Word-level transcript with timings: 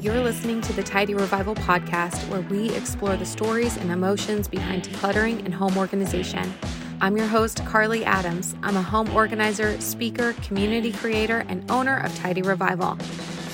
You're 0.00 0.22
listening 0.22 0.60
to 0.60 0.72
the 0.72 0.82
Tidy 0.84 1.14
Revival 1.14 1.56
podcast, 1.56 2.28
where 2.28 2.42
we 2.42 2.70
explore 2.76 3.16
the 3.16 3.26
stories 3.26 3.76
and 3.78 3.90
emotions 3.90 4.46
behind 4.46 4.84
decluttering 4.84 5.44
and 5.44 5.52
home 5.52 5.76
organization. 5.76 6.54
I'm 7.00 7.16
your 7.16 7.26
host, 7.26 7.66
Carly 7.66 8.04
Adams. 8.04 8.54
I'm 8.62 8.76
a 8.76 8.82
home 8.82 9.10
organizer, 9.10 9.80
speaker, 9.80 10.34
community 10.34 10.92
creator, 10.92 11.44
and 11.48 11.68
owner 11.68 11.98
of 11.98 12.14
Tidy 12.14 12.42
Revival. 12.42 12.96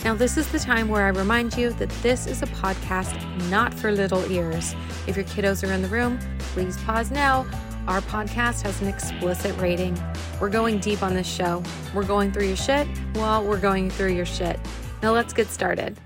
Now, 0.04 0.12
this 0.14 0.36
is 0.36 0.46
the 0.52 0.58
time 0.58 0.88
where 0.88 1.06
I 1.06 1.08
remind 1.08 1.56
you 1.56 1.70
that 1.72 1.88
this 2.02 2.26
is 2.26 2.42
a 2.42 2.46
podcast 2.48 3.18
not 3.48 3.72
for 3.72 3.90
little 3.90 4.30
ears. 4.30 4.74
If 5.06 5.16
your 5.16 5.24
kiddos 5.24 5.66
are 5.66 5.72
in 5.72 5.80
the 5.80 5.88
room, 5.88 6.18
please 6.52 6.76
pause 6.82 7.10
now. 7.10 7.46
Our 7.88 8.02
podcast 8.02 8.60
has 8.64 8.82
an 8.82 8.88
explicit 8.88 9.58
rating. 9.58 9.98
We're 10.42 10.50
going 10.50 10.80
deep 10.80 11.02
on 11.02 11.14
this 11.14 11.26
show. 11.26 11.62
We're 11.94 12.04
going 12.04 12.32
through 12.32 12.48
your 12.48 12.56
shit 12.56 12.86
while 13.14 13.42
we're 13.42 13.58
going 13.58 13.88
through 13.88 14.12
your 14.12 14.26
shit. 14.26 14.60
Now, 15.02 15.14
let's 15.14 15.32
get 15.32 15.46
started. 15.46 15.98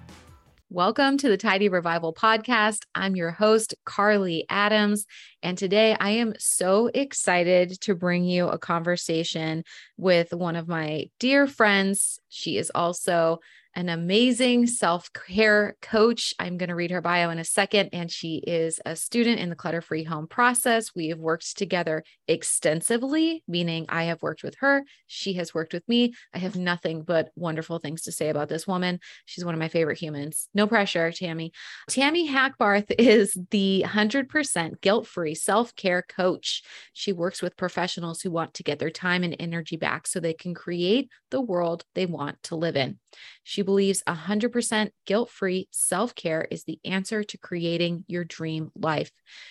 Welcome 0.71 1.17
to 1.19 1.31
the 1.31 1.39
Tidy 1.39 1.71
Revival 1.71 2.13
podcast. 2.13 2.81
I'm 2.95 3.17
your 3.17 3.31
host, 3.31 3.75
Carly 3.87 4.45
Adams. 4.51 5.07
And 5.43 5.57
today 5.57 5.97
I 5.99 6.11
am 6.11 6.35
so 6.39 6.91
excited 6.93 7.81
to 7.81 7.95
bring 7.95 8.25
you 8.25 8.49
a 8.49 8.59
conversation 8.59 9.65
with 9.97 10.35
one 10.35 10.57
of 10.57 10.69
my 10.69 11.07
dear 11.19 11.47
friends. 11.47 12.21
She 12.29 12.59
is 12.59 12.71
also 12.75 13.39
an 13.75 13.89
amazing 13.89 14.67
self 14.67 15.11
care 15.13 15.77
coach. 15.81 16.35
I'm 16.39 16.57
going 16.57 16.69
to 16.69 16.75
read 16.75 16.91
her 16.91 17.01
bio 17.01 17.31
in 17.31 17.39
a 17.39 17.45
second. 17.45 17.91
And 17.93 18.11
she 18.11 18.43
is 18.47 18.81
a 18.85 18.97
student 18.97 19.39
in 19.39 19.51
the 19.51 19.57
clutter 19.57 19.81
free 19.81 20.05
home 20.05 20.27
process. 20.27 20.95
We 20.95 21.09
have 21.09 21.19
worked 21.19 21.57
together 21.57 22.03
extensively, 22.27 23.43
meaning 23.47 23.87
I 23.89 24.05
have 24.05 24.23
worked 24.23 24.43
with 24.43 24.57
her. 24.61 24.85
She 25.07 25.35
has 25.35 25.55
worked 25.55 25.73
with 25.73 25.87
me. 25.89 26.15
I 26.35 26.39
have 26.39 26.57
nothing 26.57 27.03
but 27.03 27.31
wonderful 27.37 27.79
things 27.79 28.03
to 28.03 28.13
say 28.13 28.29
about 28.29 28.49
this 28.49 28.67
woman. 28.67 29.01
She's 29.27 29.45
one 29.45 29.55
of 29.55 29.61
my 29.61 29.69
favorite 29.69 29.99
humans. 29.99 30.49
No 30.55 30.67
pressure, 30.67 31.11
Tami. 31.11 31.51
Tami 31.91 32.29
Hackbarth 32.29 32.93
is 32.99 33.37
the 33.51 33.85
100% 33.87 34.81
guilt 34.81 35.07
free 35.07 35.35
self 35.35 35.75
care 35.77 36.03
coach. 36.03 36.63
She 36.93 37.13
works 37.13 37.43
with 37.43 37.57
professionals 37.57 38.23
who 38.23 38.31
want 38.31 38.55
to 38.55 38.63
get 38.63 38.79
their 38.79 38.91
time 38.91 39.23
and 39.23 39.37
energy 39.39 39.77
back 39.77 40.07
so 40.07 40.21
they 40.21 40.35
can 40.35 40.55
create 40.55 41.11
the 41.31 41.41
world 41.41 41.85
they 41.95 42.07
want 42.07 42.43
to 42.45 42.57
live 42.57 42.77
in. 42.77 42.99
She 43.43 43.63
believes 43.69 44.03
100% 44.09 44.93
guilt 45.05 45.29
free 45.29 45.69
self 45.71 46.15
care 46.15 46.49
is 46.51 46.65
the 46.65 46.81
answer 46.87 47.23
to 47.23 47.37
creating 47.37 48.03
your 48.09 48.25
dream 48.25 48.71
life. 48.75 49.11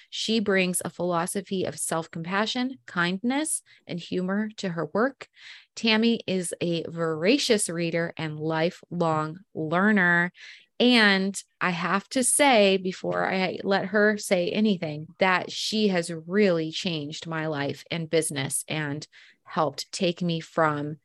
She 0.09 0.39
brings 0.39 0.81
a 0.83 0.89
philosophy 0.89 1.65
of 1.65 1.77
self 1.77 2.09
compassion, 2.09 2.79
kindness, 2.87 3.61
and 3.85 3.99
humor 3.99 4.49
to 4.57 4.69
her 4.69 4.89
work. 4.91 5.27
Tami 5.75 6.17
is 6.25 6.51
a 6.61 6.83
voracious 6.89 7.69
reader 7.69 8.11
and 8.17 8.39
lifelong 8.39 9.37
learner. 9.53 10.31
And 10.79 11.39
I 11.61 11.69
have 11.69 12.09
to 12.09 12.23
say, 12.23 12.77
before 12.77 13.31
I 13.31 13.59
let 13.63 13.85
her 13.85 14.17
say 14.17 14.49
anything, 14.49 15.05
that 15.19 15.51
she 15.51 15.89
has 15.89 16.11
really 16.25 16.71
changed 16.71 17.27
my 17.27 17.45
life 17.45 17.83
and 17.91 18.09
business 18.09 18.65
and 18.67 19.07
helped 19.43 19.91
take 19.91 20.23
me 20.23 20.39
from 20.39 20.97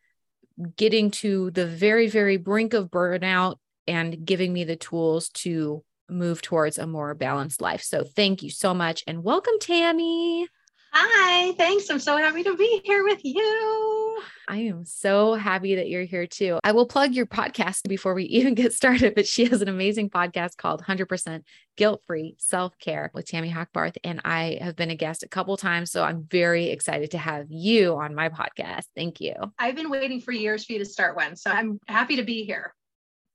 getting 0.63 1.11
to 1.11 1.51
the 1.51 1.67
very, 1.67 2.09
very 2.09 2.37
brink 2.37 2.75
of 2.75 2.91
burnout 2.91 3.57
and 3.87 4.25
giving 4.25 4.53
me 4.53 4.65
the 4.65 4.77
tools 4.77 5.29
to 5.31 5.83
move 6.09 6.43
towards 6.43 6.79
a 6.79 6.87
more 6.87 7.15
balanced 7.15 7.61
life. 7.61 7.83
So 7.83 8.05
thank 8.05 8.43
you 8.43 8.51
so 8.51 8.75
much 8.75 9.03
and 9.07 9.25
welcome, 9.25 9.55
Tami. 9.61 10.47
Hi, 10.93 11.53
thanks. 11.53 11.89
I'm 11.91 11.99
so 11.99 12.17
happy 12.17 12.43
to 12.43 12.57
be 12.57 12.83
here 12.85 13.03
with 13.05 13.21
you. 13.25 14.23
I 14.49 14.59
am 14.59 14.85
so 14.85 15.35
happy 15.35 15.77
that 15.77 15.89
you're 15.89 16.05
here 16.05 16.27
too. 16.27 16.59
I 16.65 16.73
will 16.73 16.87
plug 16.87 17.15
your 17.15 17.27
podcast 17.27 17.89
before 17.89 18.15
we 18.15 18.25
even 18.33 18.55
get 18.55 18.73
started, 18.73 19.15
but 19.15 19.27
she 19.27 19.45
has 19.47 19.63
an 19.63 19.69
amazing 19.69 20.11
podcast 20.11 20.57
called 20.57 20.83
100% 20.83 21.43
Guilt 21.77 22.03
Free 22.07 22.37
Self 22.39 22.79
Care 22.79 23.11
with 23.15 23.27
Tami 23.27 23.53
Hackbarth. 23.53 23.97
And 24.05 24.21
I 24.25 24.59
have 24.61 24.77
been 24.77 24.91
a 24.91 24.97
guest 24.97 25.23
a 25.23 25.29
couple 25.29 25.57
times. 25.57 25.91
So 25.91 26.03
I'm 26.03 26.25
very 26.25 26.67
excited 26.67 27.13
to 27.13 27.19
have 27.19 27.47
you 27.49 27.97
on 27.97 28.15
my 28.15 28.29
podcast. 28.29 28.85
Thank 28.95 29.21
you. 29.21 29.35
I've 29.59 29.77
been 29.77 29.91
waiting 29.91 30.21
for 30.21 30.33
years 30.33 30.65
for 30.65 30.73
you 30.73 30.79
to 30.79 30.85
start 30.85 31.17
one. 31.17 31.37
So 31.37 31.51
I'm 31.51 31.79
happy 31.87 32.17
to 32.17 32.23
be 32.23 32.45
here 32.45 32.75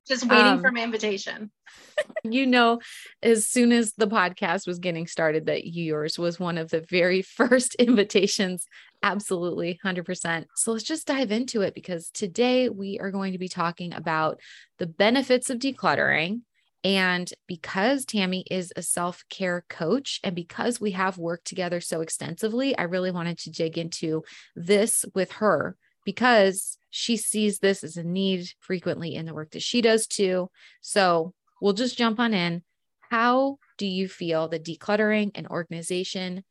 just 0.07 0.27
waiting 0.27 0.45
um, 0.45 0.61
for 0.61 0.71
my 0.71 0.83
invitation. 0.83 1.51
you 2.23 2.45
know, 2.45 2.79
as 3.21 3.47
soon 3.47 3.71
as 3.71 3.93
the 3.97 4.07
podcast 4.07 4.67
was 4.67 4.79
getting 4.79 5.07
started, 5.07 5.47
that 5.47 5.67
yours 5.67 6.17
was 6.17 6.39
one 6.39 6.57
of 6.57 6.69
the 6.69 6.81
very 6.81 7.21
first 7.37 7.75
invitations. 7.75 8.65
Absolutely, 9.03 9.79
100%. 9.85 10.45
So 10.55 10.71
let's 10.71 10.83
just 10.83 11.07
dive 11.07 11.31
into 11.31 11.61
it 11.61 11.75
because 11.75 12.09
today 12.09 12.69
we 12.69 12.99
are 12.99 13.11
going 13.11 13.33
to 13.33 13.39
be 13.39 13.49
talking 13.49 13.93
about 13.93 14.39
the 14.79 14.87
benefits 14.87 15.49
of 15.49 15.59
decluttering. 15.59 16.41
And 16.83 17.29
because 17.47 18.05
Tami 18.05 18.43
is 18.49 18.71
a 18.75 18.81
self 18.81 19.23
care 19.29 19.65
coach, 19.67 20.19
and 20.23 20.35
because 20.35 20.79
we 20.79 20.91
have 20.91 21.17
worked 21.17 21.45
together 21.45 21.81
so 21.81 22.01
extensively, 22.01 22.77
I 22.77 22.83
really 22.83 23.11
wanted 23.11 23.39
to 23.39 23.51
dig 23.51 23.77
into 23.77 24.23
this 24.55 25.03
with 25.13 25.33
her 25.33 25.75
because 26.07 26.77
she 26.89 27.17
sees 27.17 27.59
this 27.59 27.83
as 27.83 27.97
a 27.97 28.03
need 28.03 28.47
frequently 28.61 29.13
in 29.13 29.25
the 29.25 29.33
work 29.33 29.51
that 29.51 29.61
she 29.61 29.81
does 29.81 30.07
too. 30.07 30.49
So 30.79 31.33
we'll 31.61 31.73
just 31.73 31.97
jump 31.97 32.17
on 32.17 32.33
in. 32.33 32.63
How 33.11 33.57
do 33.77 33.85
you 33.85 34.07
feel 34.07 34.47
the 34.47 34.57
decluttering 34.57 35.31
and 35.35 35.49
organization 35.49 36.45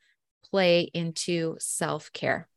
play 0.51 0.91
into 0.93 1.57
self 1.59 2.13
care? 2.13 2.51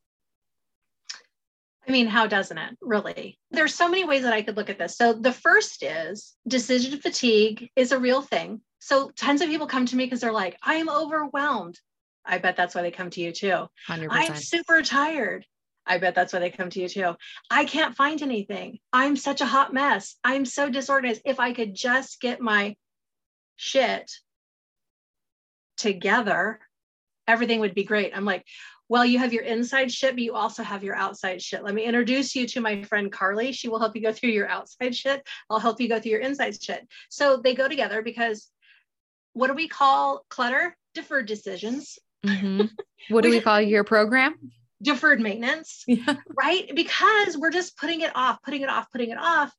I 1.87 1.91
mean, 1.93 2.07
how 2.07 2.27
doesn't 2.27 2.57
it 2.57 2.77
really? 2.81 3.39
There's 3.49 3.73
so 3.73 3.87
many 3.87 4.03
ways 4.03 4.23
that 4.23 4.33
I 4.33 4.41
could 4.41 4.57
look 4.57 4.69
at 4.69 4.77
this. 4.77 4.97
So 4.97 5.13
the 5.13 5.31
first 5.31 5.81
is 5.83 6.35
decision 6.49 6.99
fatigue 6.99 7.69
is 7.77 7.93
a 7.93 7.97
real 7.97 8.21
thing. 8.21 8.59
So 8.79 9.09
tons 9.15 9.39
of 9.39 9.47
people 9.47 9.67
come 9.67 9.85
to 9.85 9.95
me 9.95 10.03
because 10.03 10.19
they're 10.19 10.33
like, 10.33 10.57
I'm 10.61 10.89
overwhelmed. 10.89 11.79
I 12.25 12.39
bet 12.39 12.57
that's 12.57 12.75
why 12.75 12.81
they 12.81 12.91
come 12.91 13.09
to 13.11 13.21
you 13.21 13.31
too. 13.31 13.67
100%. 13.87 14.07
I'm 14.11 14.35
super 14.35 14.81
tired. 14.81 15.45
I 15.89 15.97
bet 15.97 16.15
that's 16.15 16.31
why 16.31 16.39
they 16.39 16.51
come 16.51 16.69
to 16.69 16.79
you 16.79 16.87
too. 16.87 17.15
I 17.49 17.65
can't 17.65 17.95
find 17.95 18.21
anything. 18.21 18.79
I'm 18.93 19.17
such 19.17 19.41
a 19.41 19.45
hot 19.45 19.73
mess. 19.73 20.15
I'm 20.23 20.45
so 20.45 20.69
disorganized. 20.69 21.23
If 21.25 21.39
I 21.39 21.51
could 21.51 21.73
just 21.73 22.21
get 22.21 22.39
my 22.39 22.75
shit 23.57 24.09
together, 25.77 26.59
everything 27.27 27.59
would 27.59 27.73
be 27.73 27.83
great. 27.83 28.15
I'm 28.15 28.23
like, 28.23 28.45
well, 28.87 29.05
you 29.05 29.19
have 29.19 29.33
your 29.33 29.43
inside 29.43 29.91
shit, 29.91 30.13
but 30.13 30.23
you 30.23 30.33
also 30.33 30.63
have 30.63 30.83
your 30.83 30.95
outside 30.95 31.41
shit. 31.41 31.63
Let 31.63 31.75
me 31.75 31.83
introduce 31.83 32.35
you 32.35 32.47
to 32.47 32.61
my 32.61 32.83
friend 32.83 33.11
Carly. 33.11 33.51
She 33.51 33.67
will 33.67 33.79
help 33.79 33.95
you 33.95 34.01
go 34.01 34.13
through 34.13 34.31
your 34.31 34.47
outside 34.47 34.95
shit. 34.95 35.27
I'll 35.49 35.59
help 35.59 35.81
you 35.81 35.89
go 35.89 35.99
through 35.99 36.11
your 36.11 36.21
inside 36.21 36.61
shit. 36.61 36.87
So 37.09 37.37
they 37.37 37.55
go 37.55 37.67
together 37.67 38.01
because 38.01 38.49
what 39.33 39.47
do 39.47 39.53
we 39.53 39.67
call 39.67 40.25
clutter? 40.29 40.75
Deferred 40.95 41.27
decisions. 41.27 41.99
Mm-hmm. 42.25 42.65
What 43.09 43.23
do 43.23 43.29
we 43.29 43.41
call 43.41 43.61
your 43.61 43.83
program? 43.83 44.35
Deferred 44.81 45.19
maintenance, 45.19 45.83
yeah. 45.87 46.15
right? 46.37 46.69
Because 46.75 47.37
we're 47.37 47.51
just 47.51 47.77
putting 47.77 48.01
it 48.01 48.11
off, 48.15 48.41
putting 48.43 48.61
it 48.61 48.69
off, 48.69 48.91
putting 48.91 49.09
it 49.09 49.17
off. 49.17 49.51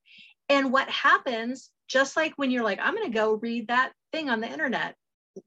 And 0.49 0.73
what 0.73 0.89
happens, 0.89 1.71
just 1.89 2.17
like 2.17 2.33
when 2.37 2.51
you're 2.51 2.65
like, 2.65 2.81
I'm 2.83 2.95
going 2.95 3.11
to 3.11 3.17
go 3.17 3.35
read 3.35 3.69
that 3.69 3.93
thing 4.13 4.29
on 4.29 4.41
the 4.41 4.49
internet, 4.49 4.95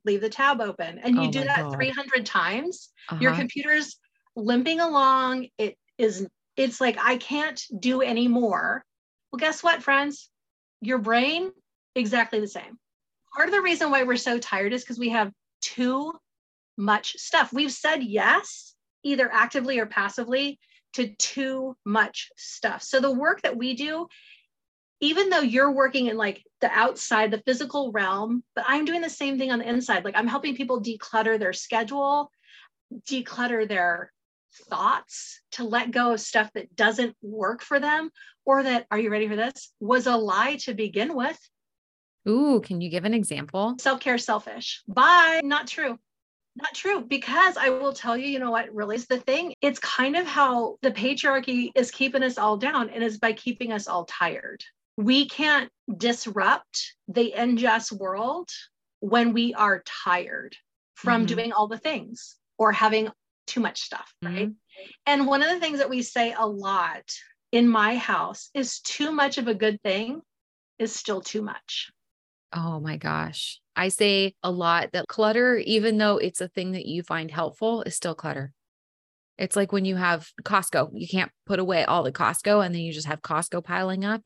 leave 0.06 0.22
the 0.22 0.30
tab 0.30 0.62
open, 0.62 1.00
and 1.00 1.16
you 1.16 1.28
oh 1.28 1.32
do 1.32 1.44
that 1.44 1.64
God. 1.64 1.76
300 1.76 2.26
times, 2.26 2.90
uh-huh. 3.10 3.22
your 3.22 3.34
computer's 3.34 3.98
limping 4.36 4.80
along. 4.80 5.48
It 5.58 5.78
is, 5.98 6.28
it's 6.56 6.80
like, 6.80 6.98
I 7.00 7.18
can't 7.18 7.62
do 7.78 8.02
any 8.02 8.28
more. 8.28 8.84
Well, 9.32 9.40
guess 9.40 9.64
what, 9.64 9.84
friends? 9.84 10.30
Your 10.82 11.00
brain, 11.00 11.52
exactly 11.96 12.40
the 12.40 12.48
same. 12.48 12.78
Part 13.36 13.50
of 13.50 13.54
the 13.54 13.62
reason 13.62 13.90
why 13.90 14.04
we're 14.04 14.18
so 14.18 14.38
tired 14.38 14.74
is 14.74 14.84
because 14.84 15.00
we 15.00 15.10
have 15.10 15.32
too 15.62 16.14
much 16.78 17.14
stuff. 17.18 17.52
We've 17.52 17.72
said 17.72 18.04
yes 18.04 18.74
either 19.04 19.30
actively 19.32 19.80
or 19.80 19.86
passively 19.86 20.60
to 20.94 21.08
too 21.16 21.76
much 21.86 22.30
stuff. 22.38 22.82
So 22.84 23.00
the 23.00 23.12
work 23.12 23.42
that 23.42 23.58
we 23.58 23.74
do, 23.74 24.08
even 25.02 25.30
though 25.30 25.42
you're 25.42 25.72
working 25.72 26.08
in 26.08 26.18
like 26.18 26.44
the 26.62 26.70
outside, 26.72 27.32
the 27.32 27.44
physical 27.46 27.92
realm, 27.92 28.44
but 28.56 28.66
I'm 28.68 28.86
doing 28.86 29.02
the 29.02 29.10
same 29.10 29.38
thing 29.38 29.52
on 29.52 29.60
the 29.60 29.68
inside. 29.68 30.06
Like 30.06 30.16
I'm 30.16 30.28
helping 30.28 30.56
people 30.56 30.82
declutter 30.82 31.38
their 31.38 31.54
schedule, 31.54 32.32
declutter 33.10 33.68
their 33.68 34.12
thoughts 34.70 35.42
to 35.54 35.64
let 35.64 35.92
go 35.92 36.14
of 36.14 36.22
stuff 36.22 36.50
that 36.54 36.76
doesn't 36.76 37.16
work 37.22 37.62
for 37.62 37.80
them 37.80 38.12
or 38.46 38.64
that, 38.64 38.86
are 38.92 39.00
you 39.00 39.10
ready 39.10 39.28
for 39.28 39.36
this? 39.36 39.74
Was 39.80 40.08
a 40.08 40.16
lie 40.16 40.58
to 40.62 40.74
begin 40.74 41.16
with. 41.16 41.40
Ooh, 42.28 42.62
can 42.64 42.80
you 42.80 42.90
give 42.90 43.04
an 43.04 43.14
example? 43.14 43.76
Self 43.80 44.00
care, 44.00 44.18
selfish. 44.18 44.82
Bye. 44.88 45.42
Not 45.44 45.68
true. 45.68 45.98
Not 46.56 46.74
true, 46.76 47.02
because 47.02 47.58
I 47.58 47.70
will 47.70 47.94
tell 47.94 48.16
you, 48.16 48.28
you 48.28 48.38
know 48.38 48.52
what 48.52 48.74
really 48.74 48.96
is 48.96 49.08
the 49.08 49.20
thing? 49.20 49.56
It's 49.62 49.80
kind 49.80 50.16
of 50.16 50.28
how 50.28 50.78
the 50.84 50.92
patriarchy 50.92 51.72
is 51.76 51.90
keeping 51.90 52.22
us 52.22 52.38
all 52.38 52.58
down 52.58 52.90
and 52.90 53.04
is 53.04 53.18
by 53.18 53.34
keeping 53.34 53.72
us 53.72 53.88
all 53.88 54.06
tired. 54.06 54.64
We 54.98 55.28
can't 55.28 55.72
disrupt 55.98 56.94
the 57.08 57.34
unjust 57.34 57.92
world 57.92 58.50
when 59.00 59.34
we 59.34 59.56
are 59.56 59.84
tired 59.86 60.56
from 60.94 61.22
mm-hmm. 61.22 61.36
doing 61.36 61.54
all 61.54 61.68
the 61.68 61.80
things 61.80 62.36
or 62.60 62.72
having 62.72 63.10
too 63.48 63.60
much 63.60 63.82
stuff, 63.82 64.14
right? 64.22 64.50
Mm-hmm. 64.50 64.90
And 65.08 65.28
one 65.28 65.42
of 65.42 65.50
the 65.50 65.60
things 65.60 65.80
that 65.80 65.90
we 65.90 66.04
say 66.04 66.36
a 66.38 66.46
lot 66.46 67.04
in 67.52 67.68
my 67.68 67.98
house 67.98 68.50
is 68.54 68.80
too 68.80 69.12
much 69.12 69.38
of 69.38 69.48
a 69.48 69.56
good 69.56 69.82
thing 69.82 70.22
is 70.78 70.96
still 70.96 71.22
too 71.22 71.42
much. 71.42 71.92
Oh 72.52 72.80
my 72.80 72.98
gosh. 72.98 73.60
I 73.76 73.90
say 73.90 74.36
a 74.44 74.52
lot 74.52 74.92
that 74.94 75.08
clutter, 75.08 75.58
even 75.58 75.98
though 75.98 76.18
it's 76.18 76.42
a 76.42 76.48
thing 76.48 76.74
that 76.74 76.86
you 76.86 77.04
find 77.04 77.32
helpful, 77.32 77.82
is 77.84 77.96
still 77.96 78.16
clutter. 78.16 78.54
It's 79.38 79.56
like 79.56 79.72
when 79.72 79.86
you 79.86 79.96
have 79.96 80.28
Costco, 80.44 80.92
you 80.94 81.08
can't 81.08 81.32
put 81.46 81.60
away 81.60 81.84
all 81.86 82.04
the 82.04 82.12
Costco 82.12 82.64
and 82.64 82.74
then 82.74 82.82
you 82.82 82.94
just 82.94 83.08
have 83.08 83.22
Costco 83.22 83.64
piling 83.64 84.06
up 84.06 84.22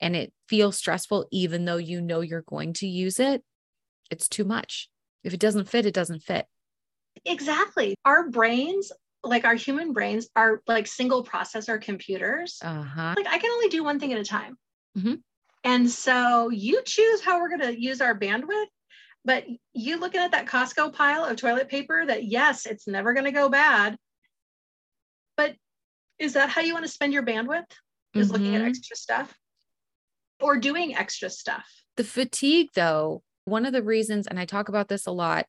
and 0.00 0.14
it 0.14 0.32
feels 0.48 0.76
stressful, 0.76 1.26
even 1.30 1.64
though 1.64 1.78
you 1.78 2.02
know 2.02 2.20
you're 2.20 2.42
going 2.42 2.74
to 2.74 2.86
use 2.86 3.18
it. 3.18 3.42
It's 4.10 4.28
too 4.28 4.44
much. 4.44 4.90
If 5.24 5.32
it 5.32 5.40
doesn't 5.40 5.68
fit, 5.68 5.86
it 5.86 5.94
doesn't 5.94 6.22
fit. 6.22 6.46
Exactly. 7.24 7.94
Our 8.04 8.28
brains, 8.28 8.92
like 9.22 9.44
our 9.44 9.54
human 9.54 9.92
brains, 9.92 10.28
are 10.36 10.60
like 10.66 10.86
single 10.86 11.24
processor 11.24 11.80
computers. 11.80 12.58
Uh-huh. 12.62 13.14
Like 13.16 13.26
I 13.28 13.38
can 13.38 13.50
only 13.50 13.68
do 13.68 13.84
one 13.84 13.98
thing 13.98 14.12
at 14.12 14.18
a 14.18 14.24
time. 14.24 14.56
Mm-hmm. 14.98 15.14
And 15.64 15.88
so 15.88 16.50
you 16.50 16.82
choose 16.84 17.22
how 17.22 17.40
we're 17.40 17.56
going 17.56 17.72
to 17.72 17.80
use 17.80 18.00
our 18.00 18.18
bandwidth. 18.18 18.66
But 19.24 19.44
you 19.72 20.00
looking 20.00 20.20
at 20.20 20.32
that 20.32 20.46
Costco 20.46 20.92
pile 20.92 21.24
of 21.24 21.36
toilet 21.36 21.68
paper 21.68 22.04
that, 22.04 22.24
yes, 22.24 22.66
it's 22.66 22.88
never 22.88 23.12
going 23.12 23.26
to 23.26 23.32
go 23.32 23.48
bad. 23.48 23.96
But 25.36 25.54
is 26.18 26.32
that 26.34 26.50
how 26.50 26.60
you 26.60 26.72
want 26.72 26.84
to 26.84 26.90
spend 26.90 27.12
your 27.12 27.24
bandwidth? 27.24 27.64
Is 28.14 28.26
mm-hmm. 28.26 28.32
looking 28.32 28.54
at 28.54 28.60
mm-hmm. 28.60 28.68
extra 28.68 28.96
stuff 28.96 29.34
or 30.40 30.56
doing 30.56 30.96
extra 30.96 31.30
stuff? 31.30 31.66
The 31.96 32.04
fatigue, 32.04 32.68
though, 32.74 33.22
one 33.44 33.64
of 33.64 33.72
the 33.72 33.82
reasons, 33.82 34.26
and 34.26 34.38
I 34.38 34.44
talk 34.44 34.68
about 34.68 34.88
this 34.88 35.06
a 35.06 35.12
lot, 35.12 35.46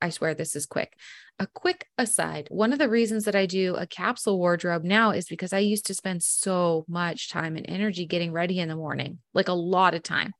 I 0.00 0.10
swear 0.10 0.34
this 0.34 0.54
is 0.54 0.66
quick. 0.66 0.94
A 1.38 1.46
quick 1.46 1.86
aside 1.98 2.48
one 2.50 2.72
of 2.72 2.78
the 2.78 2.88
reasons 2.88 3.24
that 3.24 3.34
I 3.34 3.46
do 3.46 3.76
a 3.76 3.86
capsule 3.86 4.38
wardrobe 4.38 4.84
now 4.84 5.10
is 5.10 5.26
because 5.26 5.52
I 5.52 5.58
used 5.58 5.86
to 5.86 5.94
spend 5.94 6.22
so 6.22 6.84
much 6.88 7.30
time 7.30 7.56
and 7.56 7.68
energy 7.68 8.06
getting 8.06 8.32
ready 8.32 8.58
in 8.58 8.68
the 8.68 8.76
morning, 8.76 9.18
like 9.34 9.48
a 9.48 9.54
lot 9.54 9.94
of 9.94 10.02
time. 10.02 10.32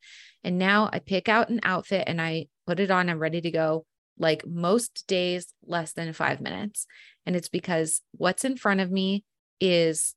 And 0.45 0.59
now 0.59 0.89
I 0.93 0.99
pick 0.99 1.29
out 1.29 1.49
an 1.49 1.61
outfit 1.63 2.05
and 2.07 2.21
I 2.21 2.47
put 2.67 2.81
it 2.81 2.91
on, 2.91 3.09
I'm 3.09 3.19
ready 3.19 3.41
to 3.41 3.51
go, 3.51 3.85
like 4.19 4.47
most 4.47 5.07
days, 5.07 5.53
less 5.65 5.93
than 5.93 6.13
five 6.13 6.41
minutes. 6.41 6.87
And 7.25 7.37
it's 7.37 7.49
because 7.49 8.03
what's 8.13 8.45
in 8.45 8.57
front 8.57 8.81
of 8.81 8.91
me 8.91 9.25
is 9.61 10.15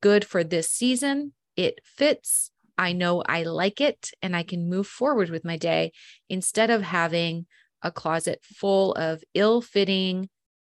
good 0.00 0.24
for 0.24 0.44
this 0.44 0.70
season. 0.70 1.32
It 1.56 1.80
fits. 1.84 2.50
I 2.76 2.92
know 2.92 3.22
I 3.26 3.42
like 3.42 3.80
it 3.80 4.10
and 4.22 4.36
I 4.36 4.44
can 4.44 4.70
move 4.70 4.86
forward 4.86 5.30
with 5.30 5.44
my 5.44 5.56
day 5.56 5.92
instead 6.28 6.70
of 6.70 6.82
having 6.82 7.46
a 7.82 7.90
closet 7.90 8.40
full 8.42 8.92
of 8.94 9.22
ill 9.34 9.60
fitting, 9.60 10.28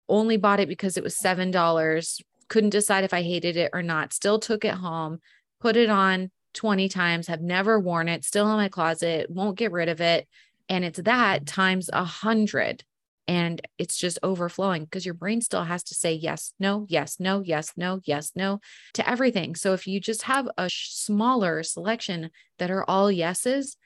only 0.08 0.36
bought 0.36 0.60
it 0.60 0.68
because 0.68 0.96
it 0.96 1.04
was 1.04 1.16
$7, 1.16 2.22
couldn't 2.48 2.70
decide 2.70 3.04
if 3.04 3.14
I 3.14 3.22
hated 3.22 3.56
it 3.56 3.70
or 3.72 3.82
not, 3.82 4.12
still 4.12 4.38
took 4.38 4.64
it 4.64 4.74
home, 4.74 5.18
put 5.60 5.76
it 5.76 5.88
on 5.90 6.30
20 6.54 6.88
times, 6.88 7.28
have 7.28 7.40
never 7.40 7.78
worn 7.78 8.08
it, 8.08 8.24
still 8.24 8.50
in 8.50 8.56
my 8.56 8.68
closet, 8.68 9.30
won't 9.30 9.58
get 9.58 9.72
rid 9.72 9.88
of 9.88 10.00
it. 10.00 10.26
And 10.70 10.84
it's 10.84 11.00
that 11.00 11.46
times 11.46 11.90
a 11.92 12.04
hundred. 12.04 12.84
And 13.28 13.60
it's 13.78 13.96
just 13.96 14.18
overflowing 14.22 14.84
because 14.84 15.04
your 15.04 15.14
brain 15.14 15.40
still 15.40 15.64
has 15.64 15.84
to 15.84 15.94
say 15.94 16.14
yes, 16.14 16.52
no, 16.58 16.86
yes, 16.88 17.20
no, 17.20 17.42
yes, 17.42 17.72
no, 17.76 18.00
yes, 18.04 18.32
no 18.34 18.60
to 18.94 19.08
everything. 19.08 19.54
So 19.54 19.72
if 19.72 19.86
you 19.86 20.00
just 20.00 20.22
have 20.22 20.48
a 20.56 20.68
smaller 20.70 21.62
selection 21.62 22.30
that 22.58 22.70
are 22.70 22.84
all 22.88 23.10
yeses, 23.10 23.76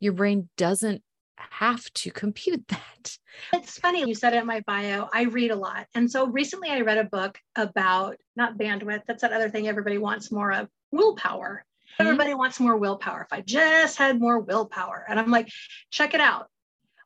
your 0.00 0.12
brain 0.12 0.48
doesn't 0.56 1.02
have 1.36 1.90
to 1.94 2.10
compute 2.10 2.66
that. 2.68 3.18
It's 3.52 3.78
funny 3.78 4.06
you 4.06 4.14
said 4.14 4.34
it 4.34 4.38
in 4.38 4.46
my 4.46 4.60
bio. 4.66 5.08
I 5.12 5.24
read 5.24 5.50
a 5.50 5.56
lot. 5.56 5.86
And 5.94 6.10
so 6.10 6.26
recently 6.26 6.70
I 6.70 6.80
read 6.80 6.98
a 6.98 7.04
book 7.04 7.38
about 7.56 8.16
not 8.36 8.56
bandwidth, 8.56 9.02
that's 9.06 9.22
that 9.22 9.32
other 9.32 9.50
thing 9.50 9.68
everybody 9.68 9.98
wants 9.98 10.30
more 10.30 10.52
of 10.52 10.68
willpower. 10.92 11.64
Mm-hmm. 11.94 12.06
Everybody 12.06 12.34
wants 12.34 12.60
more 12.60 12.76
willpower. 12.76 13.22
If 13.22 13.32
I 13.36 13.40
just 13.40 13.98
had 13.98 14.20
more 14.20 14.38
willpower. 14.38 15.04
And 15.08 15.18
I'm 15.18 15.30
like, 15.30 15.48
check 15.90 16.14
it 16.14 16.20
out 16.20 16.48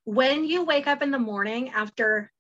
when 0.09 0.43
you 0.47 0.65
wake 0.65 0.87
up 0.87 1.03
in 1.03 1.11
the 1.11 1.19
morning 1.19 1.69
after 1.69 2.33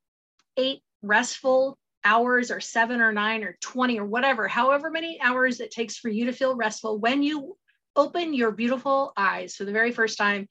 eight 0.56 0.81
restful 1.03 1.77
hours 2.03 2.50
or 2.50 2.61
seven 2.61 3.03
or 3.03 3.12
nine 3.12 3.45
or 3.45 3.59
20 3.61 4.00
or 4.00 4.06
whatever, 4.06 4.49
however 4.49 4.91
many 4.91 5.21
hours 5.21 5.61
it 5.61 5.71
takes 5.71 5.99
for 5.99 6.09
you 6.09 6.25
to 6.25 6.33
feel 6.33 6.56
restful, 6.56 6.99
when 6.99 7.23
you 7.23 7.59
open 7.95 8.33
your 8.33 8.53
beautiful 8.53 9.12
eyes 9.19 9.55
for 9.55 9.67
the 9.67 9.73
very 9.73 9.93
first 9.93 10.17
time, 10.17 10.49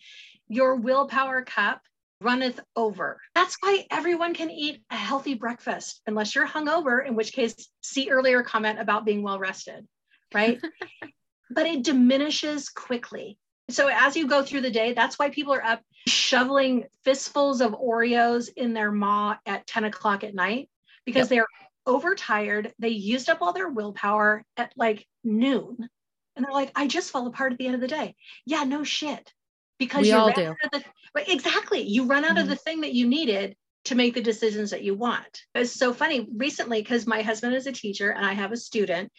your 0.47 0.75
willpower 0.75 1.41
cup 1.41 1.81
runneth 2.21 2.59
over. 2.75 3.19
That's 3.33 3.57
why 3.61 3.87
everyone 3.89 4.35
can 4.35 4.51
eat 4.51 4.83
a 4.91 4.95
healthy 4.95 5.33
breakfast, 5.33 6.03
unless 6.05 6.35
you're 6.35 6.47
hungover, 6.47 7.03
in 7.03 7.15
which 7.15 7.33
case, 7.33 7.67
see 7.81 8.11
earlier 8.11 8.43
comment 8.43 8.79
about 8.79 9.05
being 9.05 9.23
well 9.23 9.39
rested, 9.39 9.87
right? 10.35 10.61
but 11.49 11.65
it 11.65 11.83
diminishes 11.83 12.69
quickly. 12.69 13.37
So 13.69 13.89
as 13.91 14.15
you 14.15 14.27
go 14.27 14.43
through 14.43 14.61
the 14.61 14.71
day, 14.71 14.93
that's 14.93 15.19
why 15.19 15.29
people 15.29 15.53
are 15.53 15.63
up 15.63 15.81
shoveling 16.07 16.85
fistfuls 17.03 17.61
of 17.61 17.73
Oreos 17.73 18.49
in 18.55 18.73
their 18.73 18.91
maw 18.91 19.35
at 19.45 19.67
10 19.67 19.83
o'clock 19.83 20.23
at 20.23 20.33
night 20.33 20.69
because 21.05 21.23
yep. 21.23 21.29
they're 21.29 21.47
overtired. 21.85 22.73
They 22.79 22.89
used 22.89 23.29
up 23.29 23.41
all 23.41 23.53
their 23.53 23.69
willpower 23.69 24.43
at 24.55 24.71
like 24.77 25.05
noon. 25.23 25.89
And 26.35 26.45
they're 26.45 26.53
like, 26.53 26.71
I 26.75 26.87
just 26.87 27.11
fall 27.11 27.27
apart 27.27 27.53
at 27.53 27.57
the 27.57 27.65
end 27.65 27.75
of 27.75 27.81
the 27.81 27.87
day. 27.87 28.15
Yeah, 28.45 28.63
no 28.63 28.83
shit. 28.83 29.33
Because 29.79 30.03
we 30.03 30.09
you 30.09 30.17
all 30.17 30.31
do. 30.31 30.55
The, 30.71 30.83
exactly. 31.31 31.81
You 31.81 32.05
run 32.05 32.23
out 32.23 32.31
mm-hmm. 32.31 32.39
of 32.39 32.47
the 32.47 32.55
thing 32.55 32.81
that 32.81 32.93
you 32.93 33.07
needed 33.07 33.55
to 33.85 33.95
make 33.95 34.13
the 34.13 34.21
decisions 34.21 34.71
that 34.71 34.83
you 34.83 34.95
want. 34.95 35.43
It's 35.55 35.71
so 35.71 35.93
funny 35.93 36.27
recently 36.35 36.81
because 36.81 37.07
my 37.07 37.21
husband 37.21 37.55
is 37.55 37.67
a 37.67 37.71
teacher 37.71 38.11
and 38.11 38.25
I 38.25 38.33
have 38.33 38.51
a 38.51 38.57
student 38.57 39.11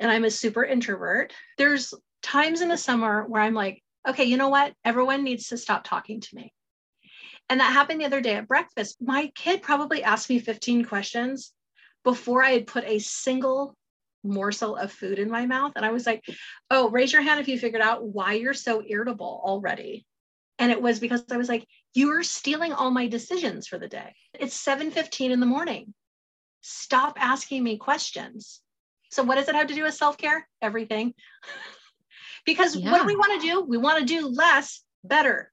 and 0.00 0.10
I'm 0.10 0.24
a 0.24 0.30
super 0.30 0.64
introvert. 0.64 1.32
There's 1.58 1.94
times 2.22 2.62
in 2.62 2.68
the 2.68 2.76
summer 2.76 3.24
where 3.28 3.42
I'm 3.42 3.54
like, 3.54 3.82
okay, 4.08 4.24
you 4.24 4.36
know 4.36 4.48
what? 4.48 4.72
Everyone 4.84 5.22
needs 5.22 5.48
to 5.48 5.58
stop 5.58 5.84
talking 5.84 6.20
to 6.20 6.34
me. 6.34 6.52
And 7.48 7.60
that 7.60 7.72
happened 7.72 8.00
the 8.00 8.06
other 8.06 8.20
day 8.20 8.34
at 8.34 8.48
breakfast. 8.48 8.96
My 9.00 9.30
kid 9.34 9.62
probably 9.62 10.02
asked 10.02 10.30
me 10.30 10.38
15 10.38 10.84
questions 10.86 11.52
before 12.02 12.42
I 12.42 12.50
had 12.50 12.66
put 12.66 12.84
a 12.84 12.98
single 12.98 13.76
morsel 14.22 14.76
of 14.76 14.92
food 14.92 15.18
in 15.18 15.30
my 15.30 15.46
mouth. 15.46 15.72
And 15.76 15.84
I 15.84 15.90
was 15.90 16.06
like, 16.06 16.24
oh, 16.70 16.90
raise 16.90 17.12
your 17.12 17.22
hand 17.22 17.40
if 17.40 17.48
you 17.48 17.58
figured 17.58 17.82
out 17.82 18.04
why 18.04 18.34
you're 18.34 18.54
so 18.54 18.82
irritable 18.86 19.42
already. 19.44 20.06
And 20.58 20.70
it 20.70 20.80
was 20.80 21.00
because 21.00 21.24
I 21.30 21.36
was 21.36 21.48
like, 21.48 21.66
you're 21.94 22.22
stealing 22.22 22.72
all 22.72 22.90
my 22.90 23.06
decisions 23.06 23.66
for 23.66 23.78
the 23.78 23.88
day. 23.88 24.14
It's 24.34 24.56
7:15 24.62 25.30
in 25.30 25.40
the 25.40 25.46
morning. 25.46 25.94
Stop 26.60 27.16
asking 27.18 27.64
me 27.64 27.78
questions. 27.78 28.60
So 29.10 29.22
what 29.22 29.36
does 29.36 29.48
it 29.48 29.54
have 29.54 29.66
to 29.68 29.74
do 29.74 29.82
with 29.82 29.94
self-care? 29.94 30.48
Everything. 30.62 31.14
because 32.46 32.76
yeah. 32.76 32.90
what 32.90 33.00
do 33.00 33.06
we 33.06 33.16
want 33.16 33.40
to 33.40 33.46
do? 33.46 33.62
We 33.62 33.76
want 33.76 33.98
to 33.98 34.04
do 34.04 34.26
less 34.28 34.82
better. 35.04 35.52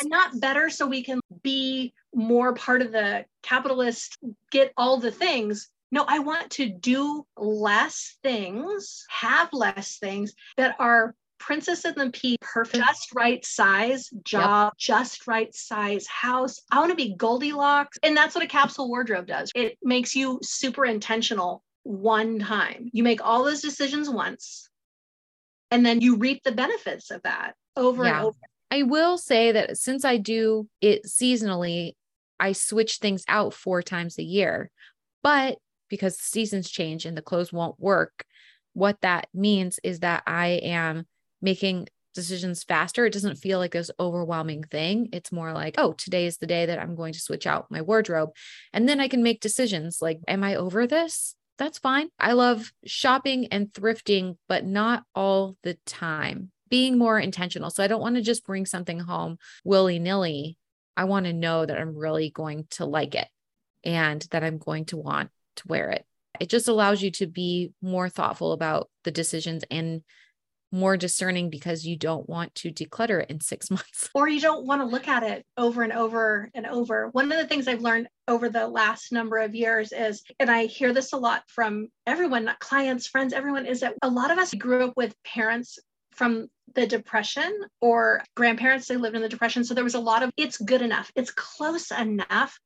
And 0.00 0.10
not 0.10 0.40
better 0.40 0.68
so 0.68 0.86
we 0.86 1.02
can 1.02 1.20
be 1.42 1.94
more 2.14 2.54
part 2.54 2.82
of 2.82 2.92
the 2.92 3.24
capitalist, 3.42 4.16
get 4.50 4.72
all 4.76 4.98
the 4.98 5.10
things. 5.10 5.68
No, 5.90 6.04
I 6.06 6.18
want 6.18 6.50
to 6.52 6.68
do 6.68 7.26
less 7.36 8.16
things, 8.22 9.04
have 9.08 9.48
less 9.52 9.98
things 9.98 10.34
that 10.56 10.76
are 10.78 11.14
princess 11.38 11.84
and 11.84 11.96
the 11.96 12.10
pea 12.10 12.36
perfect 12.40 12.82
just 12.82 13.14
right 13.14 13.44
size 13.44 14.08
job 14.24 14.68
yep. 14.68 14.78
just 14.78 15.26
right 15.26 15.54
size 15.54 16.06
house 16.06 16.62
i 16.72 16.78
want 16.78 16.90
to 16.90 16.96
be 16.96 17.14
goldilocks 17.14 17.98
and 18.02 18.16
that's 18.16 18.34
what 18.34 18.42
a 18.42 18.48
capsule 18.48 18.88
wardrobe 18.88 19.26
does 19.26 19.52
it 19.54 19.76
makes 19.82 20.16
you 20.16 20.38
super 20.42 20.86
intentional 20.86 21.62
one 21.86 22.40
time 22.40 22.90
you 22.92 23.04
make 23.04 23.24
all 23.24 23.44
those 23.44 23.60
decisions 23.60 24.10
once 24.10 24.68
and 25.70 25.86
then 25.86 26.00
you 26.00 26.16
reap 26.16 26.42
the 26.42 26.50
benefits 26.50 27.12
of 27.12 27.22
that 27.22 27.54
over 27.76 28.04
yeah. 28.04 28.16
and 28.16 28.26
over. 28.26 28.38
I 28.70 28.82
will 28.82 29.16
say 29.16 29.52
that 29.52 29.78
since 29.78 30.04
I 30.04 30.16
do 30.16 30.68
it 30.80 31.04
seasonally, 31.06 31.92
I 32.40 32.52
switch 32.52 32.96
things 32.96 33.24
out 33.28 33.54
four 33.54 33.82
times 33.82 34.18
a 34.18 34.24
year. 34.24 34.70
But 35.22 35.58
because 35.88 36.18
seasons 36.18 36.68
change 36.68 37.06
and 37.06 37.16
the 37.16 37.22
clothes 37.22 37.52
won't 37.52 37.78
work, 37.78 38.24
what 38.72 39.00
that 39.02 39.28
means 39.32 39.78
is 39.84 40.00
that 40.00 40.24
I 40.26 40.60
am 40.64 41.06
making 41.40 41.86
decisions 42.14 42.64
faster. 42.64 43.06
It 43.06 43.12
doesn't 43.12 43.36
feel 43.36 43.60
like 43.60 43.72
this 43.72 43.90
overwhelming 44.00 44.64
thing. 44.64 45.08
It's 45.12 45.30
more 45.30 45.52
like, 45.52 45.76
oh, 45.78 45.92
today 45.92 46.26
is 46.26 46.38
the 46.38 46.46
day 46.46 46.66
that 46.66 46.80
I'm 46.80 46.96
going 46.96 47.12
to 47.12 47.20
switch 47.20 47.46
out 47.46 47.70
my 47.70 47.82
wardrobe. 47.82 48.30
And 48.72 48.88
then 48.88 49.00
I 49.00 49.06
can 49.06 49.22
make 49.22 49.40
decisions 49.40 49.98
like, 50.00 50.18
am 50.26 50.42
I 50.42 50.56
over 50.56 50.88
this? 50.88 51.35
That's 51.58 51.78
fine. 51.78 52.08
I 52.18 52.32
love 52.32 52.72
shopping 52.84 53.46
and 53.46 53.72
thrifting, 53.72 54.36
but 54.48 54.64
not 54.64 55.04
all 55.14 55.56
the 55.62 55.78
time. 55.86 56.50
Being 56.68 56.98
more 56.98 57.18
intentional. 57.18 57.70
So 57.70 57.82
I 57.82 57.86
don't 57.86 58.00
want 58.00 58.16
to 58.16 58.22
just 58.22 58.44
bring 58.44 58.66
something 58.66 58.98
home 58.98 59.38
willy 59.64 59.98
nilly. 59.98 60.58
I 60.96 61.04
want 61.04 61.26
to 61.26 61.32
know 61.32 61.64
that 61.64 61.78
I'm 61.78 61.96
really 61.96 62.30
going 62.30 62.66
to 62.70 62.84
like 62.84 63.14
it 63.14 63.28
and 63.84 64.26
that 64.30 64.42
I'm 64.42 64.58
going 64.58 64.86
to 64.86 64.96
want 64.96 65.30
to 65.56 65.68
wear 65.68 65.90
it. 65.90 66.04
It 66.40 66.48
just 66.48 66.68
allows 66.68 67.02
you 67.02 67.10
to 67.12 67.26
be 67.26 67.72
more 67.80 68.08
thoughtful 68.08 68.52
about 68.52 68.90
the 69.04 69.10
decisions 69.10 69.64
and 69.70 70.02
more 70.72 70.96
discerning 70.96 71.50
because 71.50 71.86
you 71.86 71.96
don't 71.96 72.28
want 72.28 72.54
to 72.56 72.70
declutter 72.70 73.22
it 73.22 73.30
in 73.30 73.40
six 73.40 73.70
months. 73.70 74.08
Or 74.14 74.28
you 74.28 74.40
don't 74.40 74.66
want 74.66 74.82
to 74.82 74.86
look 74.86 75.08
at 75.08 75.22
it 75.22 75.44
over 75.56 75.82
and 75.82 75.92
over 75.92 76.50
and 76.54 76.66
over. 76.66 77.08
One 77.12 77.30
of 77.30 77.38
the 77.38 77.46
things 77.46 77.68
I've 77.68 77.80
learned 77.80 78.08
over 78.28 78.48
the 78.48 78.66
last 78.66 79.12
number 79.12 79.38
of 79.38 79.54
years 79.54 79.92
is, 79.92 80.22
and 80.40 80.50
I 80.50 80.66
hear 80.66 80.92
this 80.92 81.12
a 81.12 81.16
lot 81.16 81.42
from 81.48 81.88
everyone, 82.06 82.44
not 82.44 82.58
clients, 82.58 83.06
friends, 83.06 83.32
everyone, 83.32 83.66
is 83.66 83.80
that 83.80 83.94
a 84.02 84.08
lot 84.08 84.30
of 84.30 84.38
us 84.38 84.52
grew 84.54 84.84
up 84.84 84.94
with 84.96 85.14
parents 85.24 85.78
from 86.12 86.48
the 86.74 86.86
depression 86.86 87.60
or 87.80 88.22
grandparents 88.34 88.88
they 88.88 88.96
lived 88.96 89.14
in 89.14 89.22
the 89.22 89.28
depression 89.28 89.62
so 89.62 89.72
there 89.72 89.84
was 89.84 89.94
a 89.94 90.00
lot 90.00 90.22
of 90.22 90.30
it's 90.36 90.58
good 90.58 90.82
enough 90.82 91.12
it's 91.14 91.30
close 91.30 91.90
enough 91.90 92.58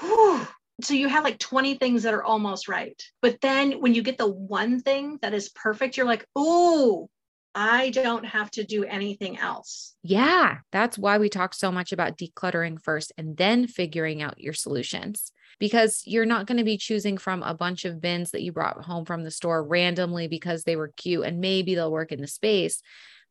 Whew. 0.00 0.46
So 0.82 0.94
you 0.94 1.08
have 1.08 1.24
like 1.24 1.38
20 1.38 1.74
things 1.74 2.02
that 2.04 2.14
are 2.14 2.24
almost 2.24 2.68
right 2.68 3.02
but 3.22 3.40
then 3.40 3.80
when 3.80 3.94
you 3.94 4.02
get 4.02 4.18
the 4.18 4.30
one 4.30 4.80
thing 4.80 5.18
that 5.22 5.34
is 5.34 5.48
perfect 5.48 5.96
you're 5.96 6.06
like 6.06 6.26
oh 6.36 7.08
I 7.54 7.90
don't 7.90 8.24
have 8.24 8.52
to 8.52 8.62
do 8.62 8.84
anything 8.84 9.36
else. 9.36 9.96
Yeah, 10.04 10.58
that's 10.70 10.96
why 10.96 11.18
we 11.18 11.28
talk 11.28 11.54
so 11.54 11.72
much 11.72 11.92
about 11.92 12.16
decluttering 12.16 12.80
first 12.80 13.12
and 13.18 13.36
then 13.36 13.66
figuring 13.66 14.22
out 14.22 14.40
your 14.40 14.52
solutions 14.52 15.32
because 15.58 16.02
you're 16.06 16.26
not 16.26 16.46
going 16.46 16.58
to 16.58 16.64
be 16.64 16.76
choosing 16.76 17.18
from 17.18 17.42
a 17.42 17.54
bunch 17.54 17.84
of 17.84 18.00
bins 18.00 18.30
that 18.30 18.42
you 18.42 18.52
brought 18.52 18.84
home 18.84 19.04
from 19.04 19.24
the 19.24 19.30
store 19.30 19.64
randomly 19.64 20.28
because 20.28 20.62
they 20.62 20.76
were 20.76 20.92
cute 20.96 21.24
and 21.24 21.40
maybe 21.40 21.74
they'll 21.74 21.90
work 21.90 22.12
in 22.12 22.20
the 22.20 22.28
space. 22.28 22.80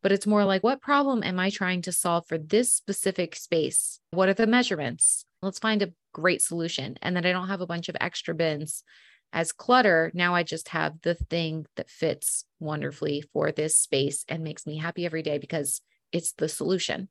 But 0.02 0.12
it's 0.12 0.26
more 0.26 0.44
like, 0.44 0.62
what 0.62 0.80
problem 0.80 1.22
am 1.22 1.40
I 1.40 1.50
trying 1.50 1.82
to 1.82 1.92
solve 1.92 2.26
for 2.28 2.38
this 2.38 2.72
specific 2.72 3.34
space? 3.34 3.98
What 4.10 4.28
are 4.28 4.34
the 4.34 4.46
measurements? 4.46 5.24
Let's 5.42 5.58
find 5.58 5.82
a 5.82 5.92
great 6.12 6.42
solution. 6.42 6.96
And 7.02 7.14
then 7.14 7.24
I 7.24 7.32
don't 7.32 7.48
have 7.48 7.60
a 7.60 7.66
bunch 7.66 7.88
of 7.88 7.96
extra 8.00 8.34
bins 8.34 8.82
as 9.32 9.52
clutter, 9.52 10.10
now 10.14 10.34
I 10.34 10.42
just 10.42 10.68
have 10.68 11.00
the 11.02 11.14
thing 11.14 11.66
that 11.76 11.90
fits 11.90 12.44
wonderfully 12.60 13.22
for 13.32 13.52
this 13.52 13.76
space 13.76 14.24
and 14.28 14.42
makes 14.42 14.66
me 14.66 14.78
happy 14.78 15.04
every 15.04 15.22
day 15.22 15.38
because 15.38 15.82
it's 16.12 16.32
the 16.32 16.48
solution. 16.48 17.08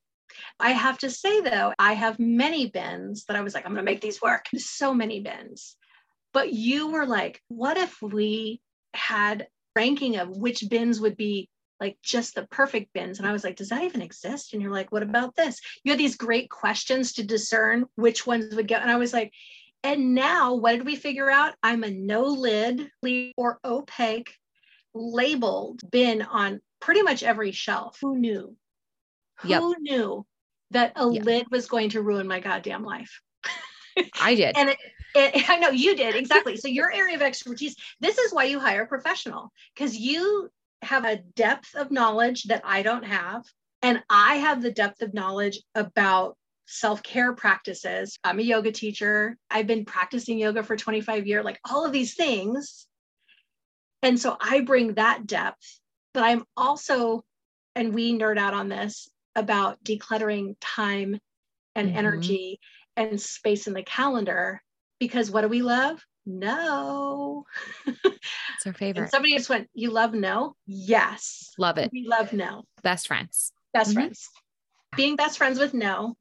I 0.60 0.72
have 0.72 0.98
to 1.00 1.10
say 1.10 1.41
though, 1.41 1.74
I 1.77 1.93
have 1.93 2.19
many 2.19 2.69
bins 2.69 3.25
that 3.25 3.38
I 3.38 3.41
was 3.41 3.53
like, 3.53 3.65
I'm 3.65 3.74
going 3.74 3.86
to 3.86 3.91
make 3.91 4.01
these 4.01 4.22
work. 4.22 4.46
So 4.57 4.93
many 4.93 5.22
bins. 5.22 5.75
But 6.34 6.53
you 6.53 6.91
were 6.91 7.05
like, 7.05 7.41
what 7.48 7.77
if 7.77 8.01
we 8.01 8.62
had 8.93 9.48
ranking 9.75 10.17
of 10.17 10.36
which 10.36 10.63
bins 10.69 11.00
would 11.00 11.17
be 11.17 11.50
like 11.79 11.98
just 12.01 12.36
the 12.36 12.48
perfect 12.48 12.93
bins. 12.93 13.19
And 13.19 13.27
I 13.27 13.31
was 13.31 13.43
like, 13.43 13.55
does 13.55 13.69
that 13.69 13.84
even 13.84 14.01
exist? 14.01 14.53
And 14.53 14.62
you're 14.62 14.72
like, 14.72 14.91
what 14.91 15.03
about 15.03 15.36
this? 15.36 15.60
You 15.84 15.91
had 15.91 16.00
these 16.00 16.15
great 16.15 16.50
questions 16.50 17.13
to 17.13 17.24
discern 17.24 17.86
which 17.96 18.25
ones 18.25 18.55
would 18.55 18.67
go. 18.67 18.75
And 18.75 18.91
I 18.91 18.98
was 18.98 19.13
like, 19.13 19.31
and 19.84 20.15
now, 20.15 20.55
what 20.55 20.72
did 20.72 20.86
we 20.86 20.96
figure 20.96 21.29
out? 21.29 21.53
I'm 21.62 21.84
a 21.84 21.91
no 21.91 22.24
lid 22.24 22.89
or 23.38 23.60
opaque 23.63 24.34
labeled 24.93 25.81
bin 25.89 26.24
on 26.24 26.62
pretty 26.79 27.03
much 27.03 27.24
every 27.24 27.51
shelf. 27.51 27.98
Who 28.01 28.17
knew? 28.17 28.55
Yep. 29.43 29.62
Who 29.62 29.75
knew 29.79 30.25
that 30.72 30.93
a 30.96 31.12
yep. 31.12 31.24
lid 31.24 31.46
was 31.51 31.67
going 31.67 31.91
to 31.91 32.01
ruin 32.01 32.27
my 32.27 32.39
goddamn 32.39 32.84
life? 32.84 33.22
I 34.22 34.36
did. 34.36 34.57
and 34.57 34.69
it, 34.69 34.77
it, 35.15 35.50
I 35.50 35.57
know 35.57 35.69
you 35.69 35.96
did 35.96 36.15
exactly. 36.15 36.57
so 36.57 36.67
your 36.67 36.91
area 36.91 37.15
of 37.15 37.22
expertise. 37.22 37.75
This 38.00 38.17
is 38.17 38.34
why 38.34 38.46
you 38.46 38.60
hire 38.60 38.84
a 38.84 38.88
professional 38.88 39.51
because 39.74 39.96
you 39.96 40.50
have 40.81 41.05
a 41.05 41.17
depth 41.36 41.75
of 41.75 41.91
knowledge 41.91 42.43
that 42.43 42.62
I 42.65 42.81
don't 42.81 43.05
have, 43.05 43.43
and 43.81 44.03
I 44.10 44.36
have 44.36 44.62
the 44.62 44.72
depth 44.72 45.01
of 45.01 45.13
knowledge 45.13 45.60
about 45.75 46.38
self 46.67 47.01
care 47.01 47.34
practices. 47.34 48.17
I'm 48.24 48.39
a 48.39 48.43
yoga 48.43 48.72
teacher. 48.72 49.38
I've 49.50 49.67
been 49.67 49.86
practicing 49.86 50.38
yoga 50.38 50.63
for 50.63 50.75
25 50.75 51.25
years, 51.25 51.46
like 51.46 51.60
all 51.69 51.86
of 51.86 51.91
these 51.91 52.13
things. 52.13 52.88
And 54.03 54.19
so 54.19 54.38
I 54.39 54.62
bring 54.62 54.93
that 54.93 55.25
depth, 55.25 55.79
but 56.13 56.24
I'm 56.24 56.43
also, 56.55 57.24
and 57.75 57.93
we 57.93 58.17
nerd 58.17 58.38
out 58.38 58.53
on 58.53 58.69
this 58.69 59.10
about 59.36 59.84
decluttering 59.84 60.55
time 60.62 61.19
and 61.75 61.89
mm-hmm. 61.89 61.98
energy 61.98 62.60
and 62.96 63.19
space 63.19 63.67
in 63.67 63.74
the 63.74 63.84
calendar 63.84 64.62
because 65.00 65.31
what 65.31 65.41
do 65.41 65.48
we 65.48 65.62
love? 65.62 66.03
No. 66.27 67.46
It's 67.86 68.65
our 68.65 68.74
favorite. 68.74 69.03
And 69.03 69.12
somebody 69.12 69.38
just 69.38 69.50
went, 69.50 69.69
You 69.74 69.91
love 69.91 70.13
no? 70.13 70.55
Yes. 70.65 71.53
Love 71.57 71.77
it. 71.77 71.89
We 71.93 72.05
love 72.05 72.34
no. 72.34 72.63
Best 72.84 73.07
friends. 73.07 73.53
Best 73.74 73.91
mm-hmm. 73.91 74.00
friends. 74.00 74.29
Being 74.96 75.15
best 75.15 75.38
friends 75.38 75.57
with 75.57 75.74
no 75.74 76.17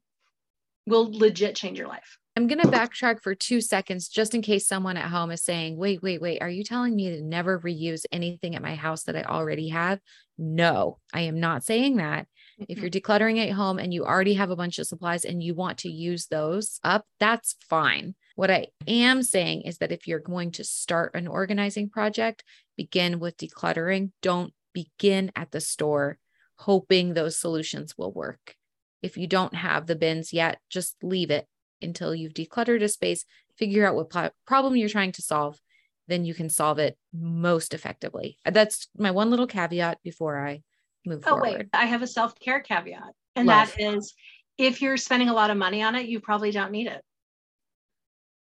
will 0.85 1.11
legit 1.11 1.55
change 1.55 1.77
your 1.77 1.87
life. 1.87 2.17
I'm 2.37 2.47
going 2.47 2.61
to 2.61 2.67
backtrack 2.67 3.21
for 3.21 3.33
two 3.33 3.61
seconds 3.61 4.07
just 4.07 4.35
in 4.35 4.43
case 4.43 4.67
someone 4.67 4.95
at 4.95 5.09
home 5.09 5.31
is 5.31 5.43
saying, 5.43 5.75
wait, 5.75 6.03
wait, 6.03 6.21
wait, 6.21 6.39
are 6.39 6.49
you 6.49 6.63
telling 6.63 6.95
me 6.95 7.09
to 7.09 7.23
never 7.23 7.59
reuse 7.59 8.05
anything 8.11 8.55
at 8.55 8.61
my 8.61 8.75
house 8.75 9.03
that 9.03 9.15
I 9.15 9.23
already 9.23 9.69
have? 9.69 9.99
No, 10.37 10.99
I 11.11 11.21
am 11.21 11.39
not 11.39 11.63
saying 11.63 11.97
that. 11.97 12.27
If 12.59 12.77
you're 12.77 12.91
decluttering 12.91 13.43
at 13.43 13.53
home 13.53 13.79
and 13.79 13.91
you 13.91 14.05
already 14.05 14.35
have 14.35 14.51
a 14.51 14.55
bunch 14.55 14.77
of 14.77 14.85
supplies 14.85 15.25
and 15.25 15.41
you 15.41 15.55
want 15.55 15.79
to 15.79 15.89
use 15.89 16.27
those 16.27 16.79
up, 16.83 17.05
that's 17.19 17.55
fine. 17.67 18.13
What 18.37 18.51
I 18.51 18.67
am 18.85 19.23
saying 19.23 19.63
is 19.63 19.79
that 19.79 19.91
if 19.91 20.07
you're 20.07 20.19
going 20.19 20.51
to 20.51 20.63
start 20.63 21.15
an 21.15 21.27
organizing 21.27 21.89
project, 21.89 22.43
begin 22.77 23.19
with 23.19 23.35
decluttering. 23.35 24.11
Don't 24.21 24.53
begin 24.73 25.31
at 25.35 25.49
the 25.49 25.59
store 25.59 26.19
hoping 26.57 27.15
those 27.15 27.35
solutions 27.35 27.97
will 27.97 28.11
work. 28.11 28.53
If 29.01 29.17
you 29.17 29.25
don't 29.25 29.55
have 29.55 29.87
the 29.87 29.95
bins 29.95 30.33
yet, 30.33 30.59
just 30.69 30.97
leave 31.01 31.31
it 31.31 31.47
until 31.81 32.13
you've 32.13 32.35
decluttered 32.35 32.83
a 32.83 32.89
space, 32.89 33.25
figure 33.57 33.87
out 33.87 33.95
what 33.95 34.11
pl- 34.11 34.29
problem 34.45 34.75
you're 34.75 34.87
trying 34.87 35.13
to 35.13 35.23
solve, 35.23 35.59
then 36.07 36.23
you 36.23 36.35
can 36.35 36.51
solve 36.51 36.77
it 36.77 36.95
most 37.11 37.73
effectively. 37.73 38.37
That's 38.45 38.87
my 38.95 39.09
one 39.09 39.31
little 39.31 39.47
caveat 39.47 40.03
before 40.03 40.37
I 40.37 40.61
move 41.07 41.25
on. 41.25 41.33
oh, 41.33 41.37
forward. 41.37 41.57
wait, 41.57 41.69
I 41.73 41.87
have 41.87 42.03
a 42.03 42.07
self 42.07 42.39
care 42.39 42.59
caveat, 42.59 43.13
and 43.35 43.47
Love. 43.47 43.73
that 43.75 43.81
is 43.81 44.13
if 44.59 44.79
you're 44.83 44.97
spending 44.97 45.29
a 45.29 45.33
lot 45.33 45.49
of 45.49 45.57
money 45.57 45.81
on 45.81 45.95
it, 45.95 46.05
you 46.05 46.19
probably 46.19 46.51
don't 46.51 46.71
need 46.71 46.85
it. 46.85 47.01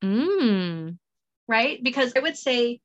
Mm. 0.03 0.98
Right? 1.48 1.84
Because 1.84 2.13
I 2.15 2.20
would 2.20 2.38
say 2.38 2.79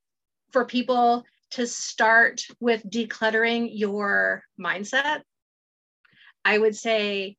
for 0.52 0.64
people 0.64 1.24
to 1.52 1.66
start 1.66 2.42
with 2.60 2.88
decluttering 2.88 3.70
your 3.72 4.42
mindset, 4.60 5.22
I 6.44 6.58
would 6.58 6.76
say 6.76 7.36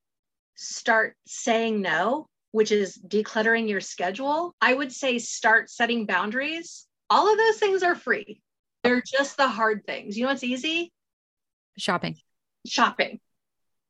start 0.54 1.16
saying 1.26 1.80
no, 1.80 2.28
which 2.52 2.72
is 2.72 2.98
decluttering 3.06 3.68
your 3.68 3.80
schedule. 3.80 4.54
I 4.60 4.74
would 4.74 4.92
say 4.92 5.18
start 5.18 5.70
setting 5.70 6.06
boundaries. 6.06 6.86
All 7.10 7.30
of 7.30 7.38
those 7.38 7.58
things 7.58 7.82
are 7.82 7.94
free. 7.94 8.42
They're 8.82 9.02
just 9.02 9.36
the 9.36 9.48
hard 9.48 9.84
things. 9.86 10.16
You 10.16 10.24
know 10.24 10.30
what's 10.30 10.44
easy? 10.44 10.92
Shopping. 11.76 12.16
Shopping. 12.66 13.20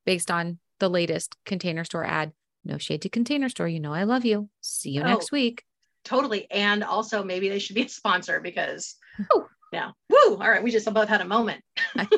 Based 0.05 0.31
on 0.31 0.59
the 0.79 0.89
latest 0.89 1.37
container 1.45 1.85
store 1.85 2.05
ad. 2.05 2.33
No 2.65 2.79
shade 2.79 3.03
to 3.03 3.09
container 3.09 3.49
store. 3.49 3.69
You 3.69 3.81
know 3.81 3.95
I 3.95 4.05
love 4.05 4.25
you. 4.25 4.49
See 4.61 4.91
you 4.91 5.03
oh, 5.03 5.07
next 5.07 5.33
week. 5.33 5.65
Totally. 6.09 6.51
And 6.51 6.83
also 6.83 7.23
maybe 7.23 7.51
they 7.51 7.59
should 7.59 7.75
be 7.75 7.85
a 7.85 7.89
sponsor 7.89 8.41
because 8.41 8.97
oh 9.33 9.47
yeah. 9.73 9.91
Woo. 10.09 10.37
All 10.37 10.51
right. 10.51 10.63
We 10.63 10.71
just 10.71 10.93
both 10.93 11.09
had 11.09 11.21
a 11.21 11.27
moment. 11.27 11.63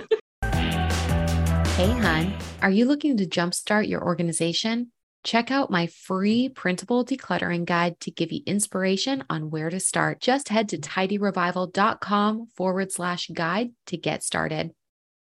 Hey, 1.81 1.89
hun, 1.93 2.37
are 2.61 2.71
you 2.71 2.85
looking 2.85 3.17
to 3.17 3.27
jumpstart 3.27 3.89
your 3.89 4.05
organization? 4.05 4.93
Check 5.25 5.51
out 5.51 5.71
my 5.71 5.87
free 5.87 6.51
printable 6.51 7.07
decluttering 7.07 7.65
guide 7.65 7.99
to 8.01 8.11
give 8.11 8.31
you 8.31 8.43
inspiration 8.45 9.25
on 9.31 9.49
where 9.49 9.71
to 9.71 9.81
start. 9.81 10.21
Just 10.21 10.51
head 10.51 10.69
to 10.69 10.77
tidyrevival.com 10.77 12.49
forward 12.55 12.93
slash 12.93 13.31
guide 13.33 13.71
to 13.87 13.97
get 13.97 14.23
started. 14.23 14.73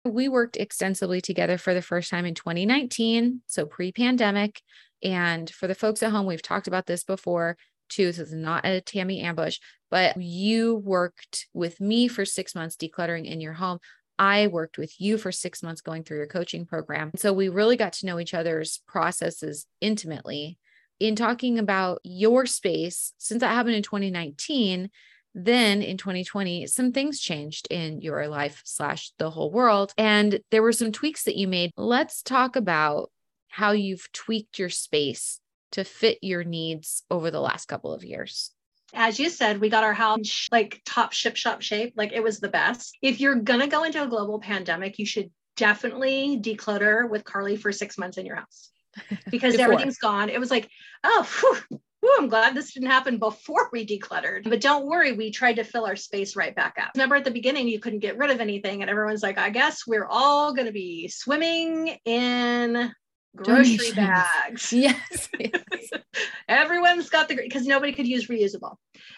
We 0.04 0.28
worked 0.28 0.58
extensively 0.58 1.22
together 1.22 1.58
for 1.58 1.74
the 1.74 1.82
first 1.82 2.10
time 2.10 2.26
in 2.26 2.34
2019, 2.34 3.42
so 3.46 3.66
pre 3.66 3.94
pandemic. 3.94 4.62
And 5.02 5.50
for 5.50 5.68
the 5.68 5.76
folks 5.76 6.04
at 6.04 6.12
home, 6.12 6.26
we've 6.26 6.42
talked 6.42 6.68
about 6.68 6.88
this 6.88 7.06
before 7.06 7.56
too. 7.90 8.08
This 8.08 8.20
is 8.20 8.34
not 8.34 8.66
a 8.66 8.82
Tami 8.82 9.24
ambush, 9.24 9.60
but 9.92 10.22
you 10.22 10.76
worked 10.76 11.48
with 11.54 11.80
me 11.80 12.08
for 12.08 12.26
six 12.26 12.56
months 12.56 12.76
decluttering 12.76 13.26
in 13.26 13.42
your 13.42 13.54
home. 13.54 13.80
I 14.20 14.48
worked 14.48 14.78
with 14.78 14.94
you 15.00 15.18
for 15.18 15.32
six 15.32 15.64
months 15.64 15.82
going 15.82 16.04
through 16.04 16.18
your 16.18 16.28
coaching 16.28 16.66
program. 16.66 17.12
So 17.16 17.34
we 17.34 17.50
really 17.50 17.78
got 17.78 17.94
to 17.94 18.06
know 18.06 18.20
each 18.20 18.34
other's 18.34 18.82
processes 18.88 19.66
intimately. 19.82 20.58
In 21.00 21.16
talking 21.16 21.60
about 21.60 22.00
your 22.04 22.46
space, 22.46 23.14
since 23.18 23.42
that 23.42 23.54
happened 23.54 23.76
in 23.76 23.84
2019, 23.84 24.90
then 25.36 25.82
in 25.82 25.98
2020 25.98 26.68
some 26.68 26.92
things 26.92 27.20
changed 27.20 27.68
in 27.72 28.02
your 28.02 28.28
life 28.28 28.62
slash 28.66 29.12
the 29.18 29.32
whole 29.32 29.52
world 29.52 29.92
and 29.98 30.40
there 30.52 30.62
were 30.62 30.72
some 30.72 30.92
tweaks 30.92 31.24
that 31.24 31.36
you 31.36 31.48
made 31.48 31.72
let's 31.76 32.22
talk 32.22 32.56
about 32.56 33.12
how 33.50 33.72
you've 33.72 34.08
tweaked 34.12 34.60
your 34.60 34.70
space 34.70 35.40
to 35.74 35.84
fit 35.84 36.20
your 36.22 36.44
needs 36.44 37.04
over 37.12 37.30
the 37.30 37.42
last 37.42 37.68
couple 37.68 37.94
of 37.94 38.04
years 38.04 38.52
as 38.94 39.20
you 39.20 39.30
said, 39.30 39.60
we 39.60 39.70
got 39.70 39.84
our 39.84 39.94
house 39.94 40.48
like 40.52 40.82
top 40.86 41.14
ship 41.14 41.36
shop 41.36 41.62
shape. 41.62 41.94
Like 41.98 42.14
it 42.14 42.24
was 42.24 42.40
the 42.40 42.50
best. 42.50 42.98
If 43.02 43.20
you're 43.20 43.36
going 43.36 43.60
to 43.60 43.68
go 43.68 43.84
into 43.84 44.04
a 44.04 44.08
global 44.08 44.40
pandemic, 44.40 45.00
you 45.00 45.06
should 45.06 45.32
definitely 45.56 46.40
declutter 46.40 47.10
with 47.10 47.24
Carly 47.24 47.56
for 47.56 47.72
six 47.72 47.98
months 47.98 48.18
in 48.18 48.26
your 48.26 48.38
house 48.38 48.70
because 49.32 49.56
everything's 49.56 49.98
gone. 49.98 50.30
It 50.30 50.40
was 50.40 50.52
like, 50.52 50.70
oh, 51.04 51.28
whew, 51.40 51.80
whew, 52.02 52.16
I'm 52.20 52.28
glad 52.28 52.56
this 52.56 52.74
didn't 52.74 52.92
happen 52.92 53.18
before 53.18 53.70
we 53.72 53.86
decluttered. 53.86 54.50
But 54.50 54.62
don't 54.62 54.86
worry, 54.86 55.14
we 55.14 55.32
tried 55.32 55.56
to 55.56 55.64
fill 55.64 55.86
our 55.86 55.96
space 55.96 56.36
right 56.36 56.56
back 56.56 56.76
up. 56.80 56.92
Remember 56.96 57.16
at 57.16 57.24
the 57.24 57.32
beginning, 57.32 57.68
you 57.68 57.80
couldn't 57.80 58.00
get 58.00 58.18
rid 58.18 58.30
of 58.30 58.40
anything. 58.40 58.82
And 58.82 58.90
everyone's 58.90 59.24
like, 59.24 59.38
I 59.38 59.50
guess 59.50 59.88
we're 59.88 60.08
all 60.08 60.54
going 60.54 60.68
to 60.68 60.74
be 60.74 61.08
swimming 61.08 61.98
in 62.06 62.94
grocery 63.36 63.92
Donations. 63.92 63.96
bags. 63.96 64.74
Yes. 64.74 65.30
yes. 65.40 65.90
Everyone's 66.48 67.10
got 67.10 67.28
the 67.28 67.36
because 67.36 67.66
nobody 67.66 67.94
could 67.94 68.08
use 68.08 68.28
reusable. 68.28 68.76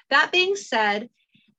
That 0.10 0.32
being 0.32 0.56
said, 0.56 1.10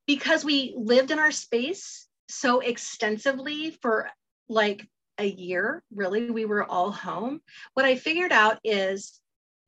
because 0.05 0.45
we 0.45 0.73
lived 0.77 1.11
in 1.11 1.19
our 1.19 1.31
space 1.31 2.07
so 2.29 2.59
extensively 2.59 3.71
for 3.81 4.09
like 4.49 4.87
a 5.17 5.25
year, 5.25 5.83
really. 5.93 6.29
We 6.29 6.45
were 6.45 6.63
all 6.63 6.91
home. 6.91 7.41
What 7.73 7.85
I 7.85 7.95
figured 7.95 8.31
out 8.31 8.59
is, 8.63 9.19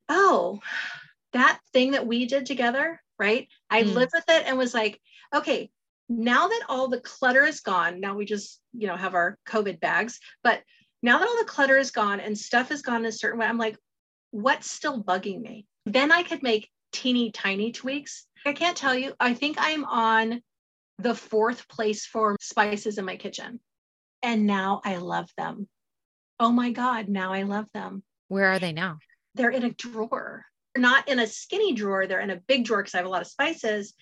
oh, 0.08 0.60
that 1.32 1.60
thing 1.72 1.92
that 1.92 2.06
we 2.06 2.26
did 2.26 2.46
together, 2.46 3.00
right? 3.18 3.48
I 3.68 3.82
mm. 3.82 3.94
lived 3.94 4.12
with 4.14 4.24
it 4.28 4.44
and 4.46 4.58
was 4.58 4.74
like, 4.74 5.00
okay, 5.34 5.70
now 6.08 6.48
that 6.48 6.62
all 6.68 6.88
the 6.88 7.00
clutter 7.00 7.44
is 7.44 7.60
gone, 7.60 8.00
now 8.00 8.16
we 8.16 8.24
just, 8.24 8.60
you 8.72 8.86
know, 8.88 8.96
have 8.96 9.14
our 9.14 9.38
COVID 9.48 9.80
bags, 9.80 10.18
but 10.42 10.60
now 11.02 11.18
that 11.18 11.28
all 11.28 11.38
the 11.38 11.44
clutter 11.44 11.78
is 11.78 11.90
gone 11.90 12.20
and 12.20 12.36
stuff 12.36 12.70
is 12.70 12.82
gone 12.82 13.00
in 13.00 13.06
a 13.06 13.12
certain 13.12 13.38
way, 13.38 13.46
I'm 13.46 13.58
like, 13.58 13.76
what's 14.30 14.70
still 14.70 15.02
bugging 15.02 15.40
me? 15.40 15.66
Then 15.86 16.12
I 16.12 16.22
could 16.22 16.42
make 16.42 16.70
teeny 16.92 17.30
tiny 17.30 17.72
tweaks. 17.72 18.26
I 18.44 18.52
can't 18.52 18.76
tell 18.76 18.94
you. 18.94 19.14
I 19.18 19.34
think 19.34 19.56
I'm 19.58 19.84
on 19.84 20.42
the 20.98 21.14
fourth 21.14 21.68
place 21.68 22.04
for 22.04 22.36
spices 22.40 22.98
in 22.98 23.04
my 23.04 23.16
kitchen. 23.16 23.60
And 24.22 24.46
now 24.46 24.82
I 24.84 24.96
love 24.96 25.30
them. 25.36 25.68
Oh 26.38 26.50
my 26.50 26.70
God, 26.72 27.08
now 27.08 27.32
I 27.32 27.42
love 27.42 27.66
them. 27.72 28.02
Where 28.28 28.46
are 28.46 28.58
they 28.58 28.72
now? 28.72 28.98
They're 29.34 29.50
in 29.50 29.64
a 29.64 29.70
drawer. 29.70 30.44
They're 30.74 30.82
not 30.82 31.08
in 31.08 31.18
a 31.18 31.26
skinny 31.26 31.74
drawer, 31.74 32.06
they're 32.06 32.20
in 32.20 32.30
a 32.30 32.40
big 32.46 32.64
drawer 32.64 32.82
because 32.82 32.94
I 32.94 32.98
have 32.98 33.06
a 33.06 33.10
lot 33.10 33.22
of 33.22 33.28
spices. 33.28 33.94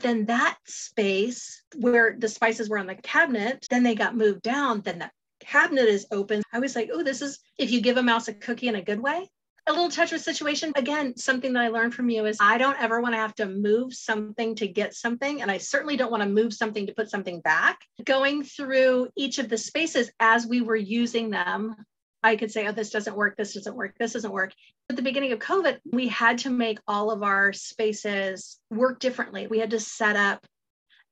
Then 0.00 0.24
that 0.26 0.56
space 0.66 1.62
where 1.76 2.16
the 2.18 2.28
spices 2.28 2.68
were 2.68 2.78
on 2.78 2.86
the 2.86 2.94
cabinet, 2.94 3.66
then 3.70 3.82
they 3.82 3.94
got 3.94 4.16
moved 4.16 4.42
down. 4.42 4.80
Then 4.80 5.00
the 5.00 5.10
cabinet 5.44 5.86
is 5.86 6.06
open. 6.10 6.42
I 6.52 6.58
was 6.58 6.74
like, 6.74 6.90
oh, 6.92 7.02
this 7.02 7.22
is 7.22 7.40
if 7.58 7.70
you 7.70 7.80
give 7.80 7.96
a 7.96 8.02
mouse 8.02 8.28
a 8.28 8.34
cookie 8.34 8.68
in 8.68 8.76
a 8.76 8.82
good 8.82 9.00
way, 9.00 9.28
a 9.66 9.72
little 9.72 9.88
Tetris 9.88 10.20
situation. 10.20 10.72
Again, 10.76 11.16
something 11.16 11.52
that 11.54 11.62
I 11.62 11.68
learned 11.68 11.94
from 11.94 12.10
you 12.10 12.26
is 12.26 12.36
I 12.40 12.58
don't 12.58 12.80
ever 12.80 13.00
want 13.00 13.14
to 13.14 13.18
have 13.18 13.34
to 13.36 13.46
move 13.46 13.94
something 13.94 14.54
to 14.56 14.68
get 14.68 14.94
something. 14.94 15.40
And 15.40 15.50
I 15.50 15.58
certainly 15.58 15.96
don't 15.96 16.10
want 16.10 16.22
to 16.22 16.28
move 16.28 16.52
something 16.52 16.86
to 16.86 16.94
put 16.94 17.10
something 17.10 17.40
back. 17.40 17.78
Going 18.04 18.42
through 18.42 19.08
each 19.16 19.38
of 19.38 19.48
the 19.48 19.56
spaces 19.56 20.10
as 20.20 20.46
we 20.46 20.60
were 20.60 20.76
using 20.76 21.30
them, 21.30 21.76
I 22.22 22.36
could 22.36 22.50
say, 22.50 22.66
oh, 22.66 22.72
this 22.72 22.90
doesn't 22.90 23.16
work, 23.16 23.36
this 23.36 23.54
doesn't 23.54 23.76
work, 23.76 23.94
this 23.98 24.14
doesn't 24.14 24.32
work. 24.32 24.52
At 24.90 24.96
the 24.96 25.02
beginning 25.02 25.32
of 25.32 25.38
COVID, 25.38 25.78
we 25.92 26.08
had 26.08 26.38
to 26.38 26.50
make 26.50 26.78
all 26.86 27.10
of 27.10 27.22
our 27.22 27.52
spaces 27.52 28.58
work 28.70 28.98
differently. 28.98 29.46
We 29.46 29.58
had 29.58 29.70
to 29.70 29.80
set 29.80 30.16
up 30.16 30.46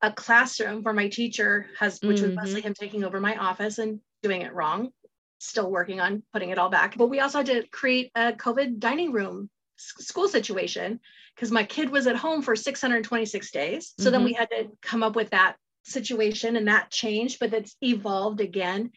a 0.02 0.10
classroom 0.10 0.82
for 0.82 0.92
my 0.92 1.08
teacher 1.08 1.66
has, 1.78 2.00
which 2.02 2.18
mm-hmm. 2.18 2.28
was 2.28 2.36
mostly 2.36 2.60
him 2.62 2.74
taking 2.74 3.04
over 3.04 3.20
my 3.20 3.36
office 3.36 3.78
and 3.78 4.00
doing 4.22 4.42
it 4.42 4.54
wrong 4.54 4.90
still 5.42 5.70
working 5.70 6.00
on 6.00 6.22
putting 6.32 6.50
it 6.50 6.58
all 6.58 6.70
back. 6.70 6.96
But 6.96 7.08
we 7.08 7.20
also 7.20 7.38
had 7.38 7.46
to 7.46 7.66
create 7.68 8.10
a 8.14 8.32
COVID 8.32 8.78
dining 8.78 9.12
room 9.12 9.50
school 9.76 10.28
situation 10.28 11.00
because 11.34 11.50
my 11.50 11.64
kid 11.64 11.90
was 11.90 12.06
at 12.06 12.16
home 12.16 12.42
for 12.42 12.54
626 12.54 13.50
days. 13.50 13.92
So 13.98 14.04
mm-hmm. 14.04 14.12
then 14.12 14.24
we 14.24 14.32
had 14.32 14.50
to 14.50 14.68
come 14.80 15.02
up 15.02 15.16
with 15.16 15.30
that 15.30 15.56
situation 15.84 16.54
and 16.56 16.68
that 16.68 16.90
changed, 16.90 17.38
but 17.40 17.52
it's 17.52 17.76
evolved 17.82 18.40
again. 18.40 18.92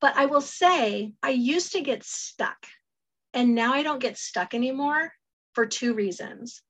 But 0.00 0.16
I 0.16 0.26
will 0.26 0.40
say, 0.40 1.12
I 1.22 1.30
used 1.30 1.72
to 1.72 1.80
get 1.80 2.04
stuck, 2.04 2.66
and 3.32 3.54
now 3.54 3.72
I 3.72 3.82
don't 3.82 4.02
get 4.02 4.18
stuck 4.18 4.52
anymore 4.52 5.12
for 5.54 5.64
two 5.64 5.94
reasons. 5.94 6.60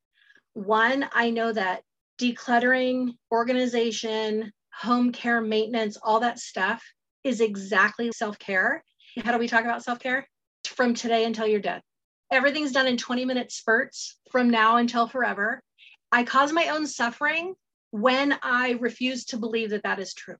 One, 0.53 1.09
I 1.13 1.31
know 1.31 1.53
that 1.53 1.83
decluttering, 2.21 3.15
organization, 3.33 4.53
home 4.73 5.13
care, 5.13 5.41
maintenance, 5.41 5.97
all 6.01 6.21
that 6.21 6.39
stuff 6.39 6.85
is 7.26 7.40
exactly 7.40 8.12
self 8.12 8.38
care. 8.38 8.85
How 9.23 9.33
do 9.33 9.38
we 9.38 9.49
talk 9.49 9.64
about 9.64 9.83
self 9.83 9.99
care? 9.99 10.26
From 10.64 10.95
today 10.95 11.25
until 11.25 11.47
you're 11.47 11.61
dead. 11.61 11.83
Everything's 12.30 12.73
done 12.73 12.87
in 12.87 12.97
20 12.97 13.25
minute 13.25 13.52
spurts 13.52 14.18
from 14.30 14.50
now 14.50 14.76
until 14.76 15.06
forever. 15.06 15.62
I 16.11 16.25
cause 16.25 16.52
my 16.52 16.68
own 16.68 16.87
suffering 16.87 17.54
when 17.90 18.37
I 18.42 18.73
refuse 18.80 19.26
to 19.26 19.37
believe 19.37 19.71
that 19.71 19.83
that 19.85 19.99
is 19.99 20.14
true. 20.14 20.37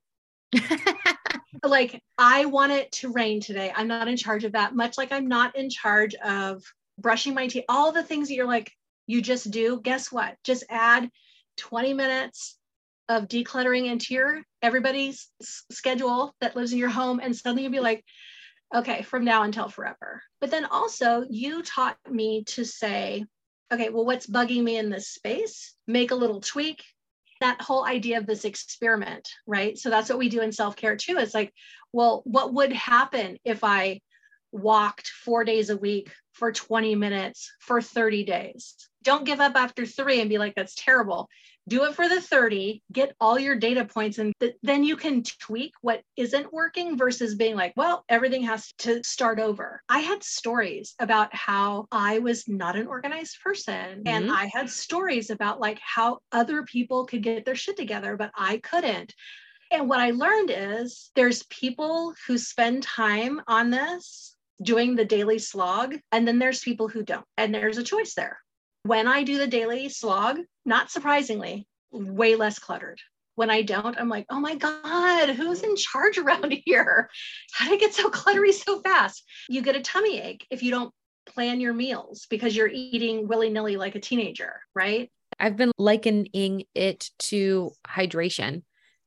like, 1.65 2.01
I 2.19 2.47
want 2.47 2.73
it 2.73 2.91
to 2.93 3.13
rain 3.13 3.41
today. 3.41 3.73
I'm 3.75 3.89
not 3.89 4.09
in 4.09 4.17
charge 4.17 4.45
of 4.45 4.53
that, 4.53 4.75
much 4.75 4.99
like 4.99 5.13
I'm 5.13 5.29
not 5.29 5.57
in 5.57 5.71
charge 5.71 6.15
of 6.17 6.63
brushing 6.99 7.35
my 7.35 7.47
teeth. 7.47 7.65
All 7.69 7.93
the 7.93 8.03
things 8.03 8.29
that 8.29 8.35
you're 8.35 8.47
like, 8.47 8.73
you 9.07 9.23
just 9.23 9.51
do. 9.51 9.81
Guess 9.81 10.11
what? 10.11 10.37
Just 10.45 10.65
add 10.71 11.09
20 11.59 11.95
minutes 11.95 12.59
of 13.09 13.29
decluttering 13.29 13.87
into 13.87 14.15
your 14.15 14.43
everybody's 14.63 15.29
schedule 15.41 16.35
that 16.41 16.57
lives 16.57 16.73
in 16.73 16.79
your 16.79 16.89
home 16.89 17.21
and 17.23 17.35
suddenly 17.35 17.63
you'll 17.63 17.73
be 17.73 17.81
like 17.81 18.05
okay 18.75 19.03
from 19.03 19.25
now 19.25 19.43
until 19.43 19.69
forever. 19.69 20.23
But 20.41 20.51
then 20.51 20.65
also 20.65 21.25
you 21.31 21.63
taught 21.63 21.97
me 22.11 22.45
to 22.45 22.65
say 22.65 23.25
okay 23.73 23.91
well 23.91 24.05
what's 24.05 24.27
bugging 24.27 24.63
me 24.63 24.77
in 24.77 24.91
this 24.91 25.09
space? 25.09 25.75
Make 25.87 26.11
a 26.11 26.17
little 26.17 26.41
tweak. 26.41 26.83
That 27.41 27.61
whole 27.61 27.85
idea 27.85 28.19
of 28.19 28.27
this 28.27 28.45
experiment 28.45 29.29
right? 29.47 29.79
So 29.79 29.91
that's 29.91 30.09
what 30.09 30.19
we 30.19 30.29
do 30.29 30.41
in 30.41 30.53
self-care 30.53 30.97
too. 30.97 31.17
It's 31.19 31.35
like 31.35 31.53
well 31.93 32.23
what 32.25 32.53
would 32.55 32.73
happen 32.73 33.39
if 33.45 33.63
i 33.63 34.01
walked 34.53 35.09
four 35.09 35.45
days 35.45 35.71
a 35.71 35.77
week 35.77 36.11
for 36.33 36.53
20 36.53 36.95
minutes 36.95 37.53
for 37.61 37.83
30 37.83 38.25
days 38.25 38.75
don't 39.07 39.25
give 39.25 39.39
up 39.39 39.55
after 39.55 39.87
three 39.87 40.21
and 40.21 40.29
be 40.29 40.37
like 40.37 40.57
that's 40.57 40.75
terrible. 40.75 41.29
Do 41.69 41.85
it 41.85 41.95
for 41.95 42.09
the 42.09 42.21
30 42.21 42.83
get 42.93 43.15
all 43.21 43.39
your 43.39 43.55
data 43.55 43.85
points 43.85 44.19
and 44.19 44.35
th- 44.41 44.57
then 44.65 44.83
you 44.83 44.97
can 44.97 45.23
tweak 45.23 45.73
what 45.81 46.03
isn't 46.17 46.53
working 46.53 46.99
versus 46.99 47.37
being 47.37 47.55
like 47.55 47.73
well 47.77 48.05
everything 48.09 48.43
has 48.43 48.73
to 48.79 49.03
start 49.05 49.39
over. 49.39 49.81
I 49.89 50.01
had 50.01 50.25
stories 50.25 50.95
about 50.99 51.33
how 51.35 51.87
i 51.93 52.19
was 52.19 52.49
not 52.49 52.75
an 52.75 52.89
organized 52.89 53.39
person 53.43 54.03
mm-hmm. 54.03 54.09
and 54.09 54.33
i 54.33 54.51
had 54.53 54.69
stories 54.69 55.31
about 55.31 55.61
like 55.61 55.79
how 55.81 56.19
other 56.33 56.65
people 56.65 57.07
could 57.07 57.23
get 57.23 57.45
their 57.45 57.55
shit 57.55 57.77
together 57.77 58.17
but 58.17 58.33
i 58.37 58.59
couldn't. 58.59 59.15
And 59.71 59.89
what 59.89 60.01
i 60.01 60.11
learned 60.11 60.51
is 60.53 61.11
there's 61.15 61.45
people 61.45 62.13
who 62.27 62.39
spend 62.39 62.83
time 62.83 63.41
on 63.47 63.71
this 63.71 64.35
doing 64.63 64.97
the 64.97 65.05
daily 65.05 65.39
slog 65.39 65.97
and 66.11 66.27
then 66.27 66.41
there's 66.41 66.61
people 66.61 66.89
who 66.89 67.05
don't 67.05 67.27
and 67.37 67.55
there's 67.55 67.79
a 67.79 67.85
choice 67.85 68.15
there 68.15 68.39
when 68.87 69.09
I 69.09 69.23
do 69.23 69.39
the 69.39 69.47
daily 69.47 69.89
slog, 69.89 70.39
not 70.65 70.91
surprisingly, 70.91 71.67
way 71.91 72.37
less 72.37 72.59
cluttered. 72.59 73.01
When 73.35 73.51
I 73.51 73.63
don't, 73.63 73.99
I'm 73.99 74.09
like, 74.09 74.27
oh 74.31 74.41
my 74.41 74.55
God, 74.55 75.31
who's 75.31 75.63
in 75.63 75.77
charge 75.77 76.19
around 76.19 76.53
here? 76.65 77.11
How 77.53 77.67
did 77.67 77.75
it 77.75 77.81
get 77.81 77.95
so 77.95 78.11
cluttery 78.11 78.53
so 78.53 78.81
fast? 78.81 79.23
You 79.49 79.63
get 79.63 79.77
a 79.77 79.83
tummy 79.83 80.21
ache 80.21 80.47
if 80.51 80.63
you 80.63 80.71
don't 80.71 80.93
plan 81.27 81.61
your 81.61 81.75
meals 81.75 82.27
because 82.31 82.57
you're 82.57 82.71
eating 82.73 83.29
willy 83.29 83.51
nilly 83.51 83.77
like 83.77 83.95
a 83.95 84.01
teenager, 84.01 84.61
right? 84.75 85.11
I've 85.39 85.57
been 85.57 85.73
likening 85.77 86.65
it 86.75 87.11
to 87.19 87.73
hydration 87.87 88.63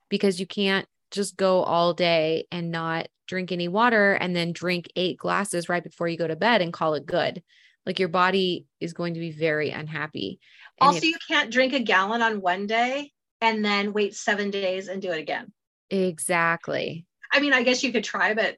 because 0.09 0.39
you 0.39 0.45
can't 0.45 0.85
just 1.11 1.37
go 1.37 1.63
all 1.63 1.93
day 1.93 2.45
and 2.51 2.71
not 2.71 3.07
drink 3.27 3.51
any 3.51 3.67
water 3.67 4.13
and 4.13 4.35
then 4.35 4.51
drink 4.51 4.91
eight 4.95 5.17
glasses 5.17 5.69
right 5.69 5.83
before 5.83 6.07
you 6.07 6.17
go 6.17 6.27
to 6.27 6.35
bed 6.35 6.61
and 6.61 6.73
call 6.73 6.93
it 6.93 7.05
good 7.05 7.41
like 7.85 7.99
your 7.99 8.09
body 8.09 8.65
is 8.79 8.93
going 8.93 9.13
to 9.15 9.19
be 9.19 9.31
very 9.31 9.71
unhappy. 9.71 10.39
And 10.79 10.87
also, 10.87 10.97
if, 10.97 11.03
you 11.03 11.17
can't 11.27 11.51
drink 11.51 11.73
a 11.73 11.79
gallon 11.79 12.21
on 12.21 12.41
one 12.41 12.67
day 12.67 13.11
and 13.41 13.63
then 13.63 13.93
wait 13.93 14.15
seven 14.15 14.51
days 14.51 14.87
and 14.87 15.01
do 15.01 15.11
it 15.11 15.19
again. 15.19 15.51
Exactly. 15.89 17.05
I 17.31 17.39
mean, 17.39 17.53
I 17.53 17.63
guess 17.63 17.83
you 17.83 17.91
could 17.91 18.03
try, 18.03 18.33
but 18.33 18.57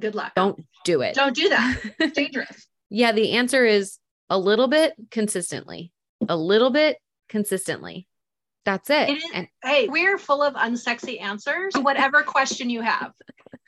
good 0.00 0.14
luck. 0.14 0.32
Don't 0.34 0.64
do 0.84 1.00
it. 1.00 1.14
Don't 1.14 1.34
do 1.34 1.48
that. 1.48 1.80
It's 1.98 2.14
dangerous. 2.14 2.66
yeah. 2.90 3.12
The 3.12 3.32
answer 3.32 3.64
is 3.64 3.98
a 4.30 4.38
little 4.38 4.68
bit 4.68 4.94
consistently, 5.10 5.92
a 6.28 6.36
little 6.36 6.70
bit 6.70 6.98
consistently. 7.28 8.08
That's 8.64 8.88
it. 8.88 9.10
it 9.10 9.16
is, 9.18 9.24
and 9.34 9.48
hey, 9.62 9.88
we're 9.88 10.16
full 10.16 10.42
of 10.42 10.54
unsexy 10.54 11.20
answers. 11.20 11.74
Whatever 11.74 12.22
question 12.26 12.70
you 12.70 12.80
have, 12.80 13.12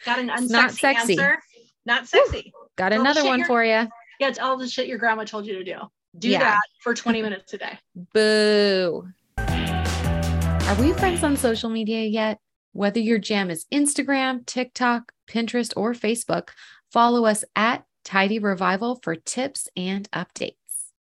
got 0.04 0.18
an 0.18 0.28
unsexy 0.28 0.50
not 0.50 0.72
sexy. 0.72 1.12
answer. 1.12 1.38
Not 1.84 2.06
sexy. 2.08 2.52
Got 2.76 2.92
another 2.92 3.24
one 3.24 3.44
for 3.44 3.62
you. 3.64 3.86
Yeah, 4.18 4.28
it's 4.28 4.38
all 4.38 4.56
the 4.56 4.68
shit 4.68 4.86
your 4.86 4.98
grandma 4.98 5.24
told 5.24 5.46
you 5.46 5.54
to 5.58 5.64
do. 5.64 5.78
Do 6.18 6.30
yeah. 6.30 6.38
that 6.38 6.60
for 6.80 6.94
20 6.94 7.22
minutes 7.22 7.52
a 7.52 7.58
day. 7.58 7.78
Boo. 8.14 9.08
Are 9.38 10.74
we 10.80 10.92
friends 10.94 11.22
on 11.22 11.36
social 11.36 11.70
media 11.70 12.04
yet? 12.04 12.38
Whether 12.72 13.00
your 13.00 13.18
jam 13.18 13.50
is 13.50 13.66
Instagram, 13.72 14.44
TikTok, 14.46 15.12
Pinterest, 15.28 15.72
or 15.76 15.92
Facebook, 15.92 16.50
follow 16.90 17.24
us 17.24 17.44
at 17.54 17.84
Tidy 18.04 18.38
Revival 18.38 18.98
for 19.02 19.16
tips 19.16 19.68
and 19.76 20.10
updates. 20.10 20.54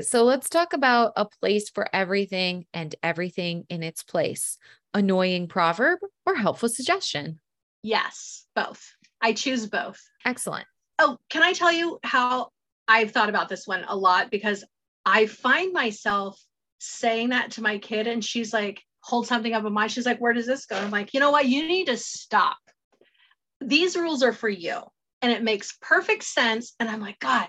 So 0.02 0.24
let's 0.24 0.48
talk 0.48 0.72
about 0.72 1.12
a 1.16 1.24
place 1.24 1.70
for 1.70 1.88
everything 1.92 2.66
and 2.74 2.94
everything 3.02 3.64
in 3.68 3.82
its 3.82 4.02
place. 4.02 4.58
Annoying 4.92 5.48
proverb 5.48 6.00
or 6.26 6.34
helpful 6.34 6.68
suggestion? 6.68 7.40
Yes, 7.82 8.46
both. 8.54 8.94
I 9.20 9.32
choose 9.32 9.66
both. 9.66 10.00
Excellent. 10.24 10.66
Oh, 10.98 11.18
can 11.30 11.42
I 11.42 11.52
tell 11.52 11.72
you 11.72 11.98
how 12.02 12.50
I've 12.88 13.10
thought 13.10 13.28
about 13.28 13.48
this 13.48 13.66
one 13.66 13.84
a 13.88 13.96
lot 13.96 14.30
because 14.30 14.64
I 15.04 15.26
find 15.26 15.72
myself 15.72 16.40
saying 16.78 17.30
that 17.30 17.52
to 17.52 17.62
my 17.62 17.78
kid 17.78 18.06
and 18.06 18.24
she's 18.24 18.52
like, 18.52 18.82
hold 19.00 19.26
something 19.26 19.52
up 19.52 19.64
in 19.64 19.72
my, 19.72 19.86
she's 19.86 20.06
like, 20.06 20.20
where 20.20 20.32
does 20.32 20.46
this 20.46 20.66
go? 20.66 20.76
I'm 20.76 20.90
like, 20.90 21.14
you 21.14 21.20
know 21.20 21.30
what? 21.30 21.46
You 21.46 21.66
need 21.66 21.86
to 21.86 21.96
stop. 21.96 22.56
These 23.60 23.96
rules 23.96 24.22
are 24.22 24.32
for 24.32 24.48
you. 24.48 24.80
And 25.22 25.32
it 25.32 25.42
makes 25.42 25.78
perfect 25.80 26.24
sense. 26.24 26.74
And 26.78 26.88
I'm 26.88 27.00
like, 27.00 27.18
God. 27.18 27.48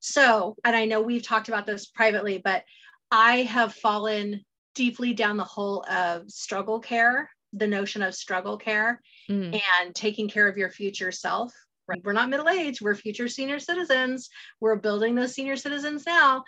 So, 0.00 0.54
and 0.64 0.76
I 0.76 0.84
know 0.84 1.00
we've 1.00 1.22
talked 1.22 1.48
about 1.48 1.66
this 1.66 1.86
privately, 1.86 2.40
but 2.42 2.62
I 3.10 3.42
have 3.42 3.74
fallen 3.74 4.44
deeply 4.74 5.14
down 5.14 5.36
the 5.36 5.44
hole 5.44 5.84
of 5.90 6.30
struggle 6.30 6.78
care 6.78 7.28
the 7.52 7.66
notion 7.66 8.02
of 8.02 8.14
struggle 8.14 8.56
care 8.56 9.00
Mm. 9.30 9.60
and 9.76 9.94
taking 9.94 10.28
care 10.28 10.48
of 10.48 10.56
your 10.56 10.70
future 10.70 11.12
self. 11.12 11.52
Right? 11.88 12.00
We're 12.04 12.12
not 12.12 12.28
middle 12.28 12.48
aged, 12.48 12.82
we're 12.82 12.94
future 12.94 13.28
senior 13.28 13.58
citizens. 13.58 14.28
We're 14.60 14.76
building 14.76 15.14
those 15.14 15.34
senior 15.34 15.56
citizens 15.56 16.04
now. 16.06 16.44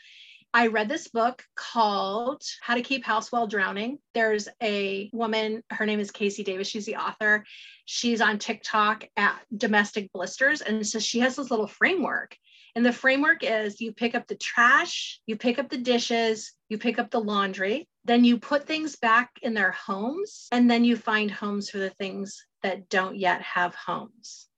I 0.52 0.66
read 0.66 0.88
this 0.88 1.06
book 1.08 1.44
called 1.54 2.42
How 2.60 2.74
to 2.74 2.82
Keep 2.82 3.04
House 3.04 3.30
While 3.30 3.46
Drowning. 3.46 3.98
There's 4.14 4.48
a 4.60 5.08
woman, 5.12 5.62
her 5.70 5.86
name 5.86 6.00
is 6.00 6.10
KC 6.10 6.44
Davis. 6.44 6.66
She's 6.66 6.86
the 6.86 6.96
author. 6.96 7.44
She's 7.84 8.20
on 8.20 8.38
TikTok 8.38 9.04
at 9.16 9.40
Domestic 9.56 10.12
Blisters. 10.12 10.60
And 10.60 10.84
so 10.84 10.98
she 10.98 11.20
has 11.20 11.36
this 11.36 11.50
little 11.50 11.68
framework. 11.68 12.36
And 12.74 12.84
the 12.84 12.92
framework 12.92 13.42
is 13.42 13.80
you 13.80 13.92
pick 13.92 14.16
up 14.16 14.26
the 14.26 14.36
trash, 14.36 15.20
you 15.26 15.36
pick 15.36 15.58
up 15.58 15.68
the 15.68 15.78
dishes, 15.78 16.52
you 16.68 16.78
pick 16.78 16.98
up 16.98 17.10
the 17.10 17.20
laundry, 17.20 17.88
then 18.04 18.24
you 18.24 18.38
put 18.38 18.66
things 18.66 18.96
back 18.96 19.30
in 19.42 19.54
their 19.54 19.72
homes, 19.72 20.48
and 20.52 20.70
then 20.70 20.84
you 20.84 20.96
find 20.96 21.30
homes 21.30 21.70
for 21.70 21.78
the 21.78 21.90
things 21.90 22.44
that 22.62 22.88
don't 22.88 23.16
yet 23.16 23.40
have 23.42 23.74
homes. 23.74 24.49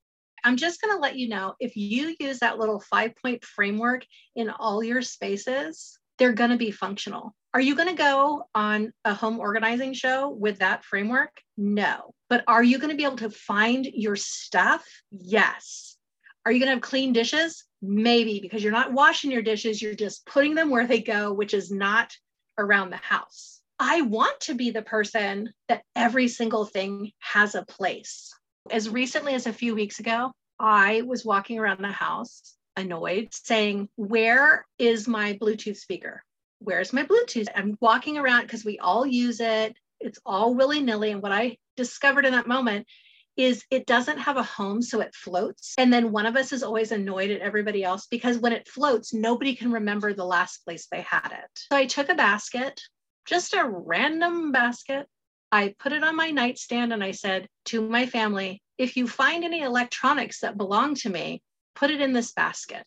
I'm 0.44 0.56
just 0.56 0.80
going 0.80 0.94
to 0.94 1.00
let 1.00 1.16
you 1.16 1.28
know 1.28 1.54
if 1.60 1.76
you 1.76 2.14
use 2.18 2.40
that 2.40 2.58
little 2.58 2.80
five 2.80 3.14
point 3.16 3.44
framework 3.44 4.04
in 4.34 4.50
all 4.50 4.82
your 4.82 5.02
spaces, 5.02 5.98
they're 6.18 6.32
going 6.32 6.50
to 6.50 6.56
be 6.56 6.70
functional. 6.70 7.34
Are 7.54 7.60
you 7.60 7.76
going 7.76 7.88
to 7.88 7.94
go 7.94 8.44
on 8.54 8.92
a 9.04 9.14
home 9.14 9.38
organizing 9.38 9.92
show 9.92 10.30
with 10.30 10.58
that 10.58 10.84
framework? 10.84 11.30
No. 11.56 12.14
But 12.30 12.44
are 12.46 12.62
you 12.62 12.78
going 12.78 12.90
to 12.90 12.96
be 12.96 13.04
able 13.04 13.16
to 13.16 13.30
find 13.30 13.84
your 13.84 14.16
stuff? 14.16 14.84
Yes. 15.10 15.96
Are 16.44 16.52
you 16.52 16.58
going 16.58 16.68
to 16.68 16.76
have 16.76 16.82
clean 16.82 17.12
dishes? 17.12 17.64
Maybe 17.82 18.40
because 18.40 18.62
you're 18.62 18.72
not 18.72 18.92
washing 18.92 19.30
your 19.30 19.42
dishes, 19.42 19.82
you're 19.82 19.94
just 19.94 20.24
putting 20.26 20.54
them 20.54 20.70
where 20.70 20.86
they 20.86 21.00
go, 21.00 21.32
which 21.32 21.52
is 21.52 21.70
not 21.70 22.12
around 22.58 22.90
the 22.90 22.96
house. 22.96 23.60
I 23.78 24.02
want 24.02 24.40
to 24.42 24.54
be 24.54 24.70
the 24.70 24.82
person 24.82 25.52
that 25.68 25.82
every 25.96 26.28
single 26.28 26.64
thing 26.64 27.12
has 27.18 27.54
a 27.54 27.64
place. 27.64 28.32
As 28.70 28.88
recently 28.88 29.34
as 29.34 29.46
a 29.46 29.52
few 29.52 29.74
weeks 29.74 29.98
ago, 29.98 30.32
I 30.58 31.02
was 31.02 31.24
walking 31.24 31.58
around 31.58 31.82
the 31.82 31.88
house 31.88 32.54
annoyed, 32.76 33.28
saying, 33.32 33.88
Where 33.96 34.64
is 34.78 35.08
my 35.08 35.34
Bluetooth 35.34 35.76
speaker? 35.76 36.22
Where's 36.60 36.92
my 36.92 37.04
Bluetooth? 37.04 37.48
I'm 37.54 37.76
walking 37.80 38.18
around 38.18 38.42
because 38.42 38.64
we 38.64 38.78
all 38.78 39.04
use 39.04 39.40
it. 39.40 39.76
It's 40.00 40.20
all 40.24 40.54
willy 40.54 40.80
nilly. 40.80 41.10
And 41.10 41.22
what 41.22 41.32
I 41.32 41.56
discovered 41.76 42.24
in 42.24 42.32
that 42.32 42.46
moment 42.46 42.86
is 43.36 43.64
it 43.70 43.86
doesn't 43.86 44.18
have 44.18 44.36
a 44.36 44.42
home, 44.42 44.82
so 44.82 45.00
it 45.00 45.14
floats. 45.14 45.74
And 45.78 45.92
then 45.92 46.12
one 46.12 46.26
of 46.26 46.36
us 46.36 46.52
is 46.52 46.62
always 46.62 46.92
annoyed 46.92 47.30
at 47.30 47.40
everybody 47.40 47.82
else 47.82 48.06
because 48.06 48.38
when 48.38 48.52
it 48.52 48.68
floats, 48.68 49.14
nobody 49.14 49.56
can 49.56 49.72
remember 49.72 50.12
the 50.12 50.24
last 50.24 50.64
place 50.64 50.86
they 50.86 51.00
had 51.00 51.32
it. 51.32 51.48
So 51.54 51.76
I 51.76 51.86
took 51.86 52.10
a 52.10 52.14
basket, 52.14 52.80
just 53.26 53.54
a 53.54 53.68
random 53.68 54.52
basket. 54.52 55.06
I 55.52 55.74
put 55.78 55.92
it 55.92 56.02
on 56.02 56.16
my 56.16 56.30
nightstand 56.30 56.94
and 56.94 57.04
I 57.04 57.10
said 57.10 57.46
to 57.66 57.86
my 57.86 58.06
family, 58.06 58.62
if 58.78 58.96
you 58.96 59.06
find 59.06 59.44
any 59.44 59.60
electronics 59.60 60.40
that 60.40 60.56
belong 60.56 60.94
to 60.96 61.10
me, 61.10 61.42
put 61.74 61.90
it 61.90 62.00
in 62.00 62.14
this 62.14 62.32
basket. 62.32 62.86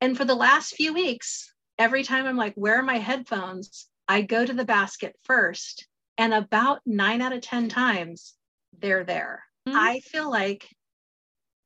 And 0.00 0.16
for 0.16 0.24
the 0.24 0.36
last 0.36 0.76
few 0.76 0.94
weeks, 0.94 1.52
every 1.76 2.04
time 2.04 2.24
I'm 2.24 2.36
like, 2.36 2.54
where 2.54 2.78
are 2.78 2.84
my 2.84 2.98
headphones? 2.98 3.88
I 4.06 4.22
go 4.22 4.46
to 4.46 4.52
the 4.52 4.64
basket 4.64 5.16
first. 5.24 5.88
And 6.16 6.32
about 6.32 6.80
nine 6.86 7.20
out 7.20 7.32
of 7.32 7.40
10 7.40 7.68
times, 7.68 8.34
they're 8.78 9.04
there. 9.04 9.44
Mhm. 9.68 9.74
I 9.74 10.00
feel 10.00 10.30
like 10.30 10.68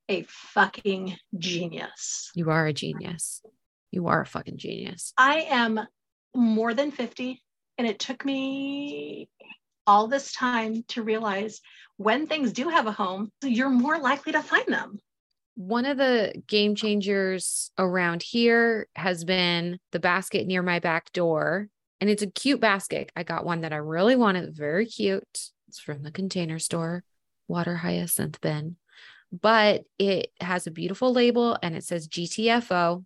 a 0.09 0.23
fucking 0.29 1.16
genius. 1.38 2.31
You 2.35 2.51
are 2.51 2.66
a 2.66 2.73
genius. 2.73 3.42
You 3.90 4.09
are 4.09 4.23
a 4.23 4.27
fucking 4.27 4.57
genius. 4.57 5.12
I 5.18 5.42
am 5.42 5.87
more 6.35 6.73
than 6.75 6.90
50, 6.90 7.42
and 7.77 7.87
it 7.87 7.99
took 7.99 8.25
me 8.25 9.29
all 9.87 10.09
this 10.09 10.33
time 10.33 10.85
to 10.88 11.03
realize 11.03 11.61
when 11.97 12.27
things 12.27 12.53
do 12.53 12.68
have 12.68 12.87
a 12.87 12.92
home, 12.92 13.31
you're 13.42 13.68
more 13.68 13.99
likely 13.99 14.33
to 14.33 14.42
find 14.42 14.66
them. 14.66 14.99
One 15.55 15.85
of 15.85 15.99
the 15.99 16.42
game 16.47 16.75
changers 16.75 17.71
around 17.79 18.23
here 18.23 18.88
has 18.97 19.25
been 19.25 19.79
the 19.92 20.01
basket 20.01 20.47
near 20.47 20.62
my 20.62 20.79
back 20.79 21.12
door. 21.12 21.68
And 22.01 22.11
it's 22.11 22.23
a 22.23 22.27
cute 22.27 22.61
basket. 22.61 23.12
I 23.14 23.23
got 23.23 23.45
one 23.45 23.61
that 23.61 23.73
I 23.73 23.77
really 23.77 24.16
wanted, 24.16 24.57
very 24.57 24.87
cute. 24.87 25.51
It's 25.68 25.79
from 25.79 26.03
the 26.03 26.11
container 26.11 26.59
store, 26.59 27.05
water 27.47 27.77
hyacinth 27.77 28.40
bin. 28.40 28.77
But 29.31 29.85
it 29.99 30.33
has 30.40 30.66
a 30.66 30.73
beautiful 30.73 31.12
label 31.12 31.57
and 31.62 31.77
it 31.77 31.85
says 31.85 32.09
GTFO 32.09 33.05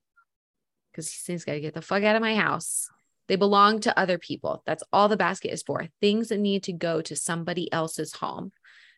because 0.91 1.07
these 1.07 1.23
things 1.23 1.45
got 1.45 1.53
to 1.53 1.61
get 1.61 1.75
the 1.75 1.83
fuck 1.83 2.05
out 2.05 2.17
of 2.17 2.23
my 2.23 2.35
house. 2.35 2.89
They 3.29 3.37
belong 3.37 3.81
to 3.81 3.99
other 3.99 4.19
people. 4.19 4.63
That's 4.67 4.83
all 4.93 5.09
the 5.09 5.17
basket 5.17 5.53
is 5.53 5.63
for. 5.63 5.87
Things 6.01 6.29
that 6.29 6.39
need 6.39 6.63
to 6.65 6.73
go 6.73 7.01
to 7.03 7.17
somebody 7.17 7.73
else's 7.73 8.15
home. 8.15 8.53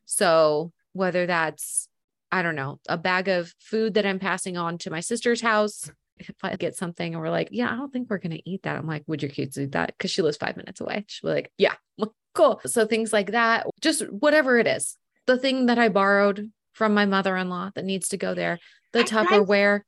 So 0.05 0.73
whether 0.93 1.27
that's, 1.27 1.89
I 2.31 2.43
don't 2.43 2.57
know, 2.57 2.81
a 2.89 2.99
bag 2.99 3.29
of 3.29 3.55
food 3.59 3.95
that 3.95 4.07
I'm 4.07 4.19
passing 4.19 4.57
on 4.57 4.79
to 4.79 4.91
my 4.91 5.01
sister's 5.01 5.41
house, 5.41 5.91
if 6.19 6.35
I 6.43 6.57
get 6.57 6.77
something 6.77 7.15
and 7.15 7.23
we're 7.23 7.31
like, 7.31 7.49
yeah, 7.53 7.73
I 7.73 7.77
don't 7.77 7.93
think 7.93 8.11
we're 8.11 8.19
going 8.19 8.37
to 8.37 8.51
eat 8.51 8.65
that. 8.65 8.77
I'm 8.77 8.87
like, 8.87 9.05
would 9.07 9.23
your 9.23 9.31
kids 9.31 9.59
eat 9.59 9.73
that? 9.73 9.95
Because 9.97 10.11
she 10.11 10.23
lives 10.23 10.37
five 10.37 10.57
minutes 10.57 10.81
away. 10.81 11.05
She'll 11.07 11.31
be 11.31 11.35
like, 11.35 11.53
yeah, 11.59 11.75
cool. 12.35 12.61
So 12.67 12.87
things 12.87 13.13
like 13.13 13.33
that, 13.33 13.67
just 13.81 14.03
whatever 14.11 14.59
it 14.59 14.67
is, 14.67 14.97
the 15.27 15.39
thing 15.39 15.67
that 15.67 15.79
I 15.79 15.89
borrowed 15.89 16.51
from 16.73 16.95
my 16.95 17.07
mother 17.07 17.37
in 17.37 17.49
law 17.49 17.71
that 17.75 17.85
needs 17.85 18.09
to 18.09 18.17
go 18.17 18.35
there, 18.35 18.59
the 18.93 19.01
I- 19.01 19.05
Tupperware. 19.05 19.83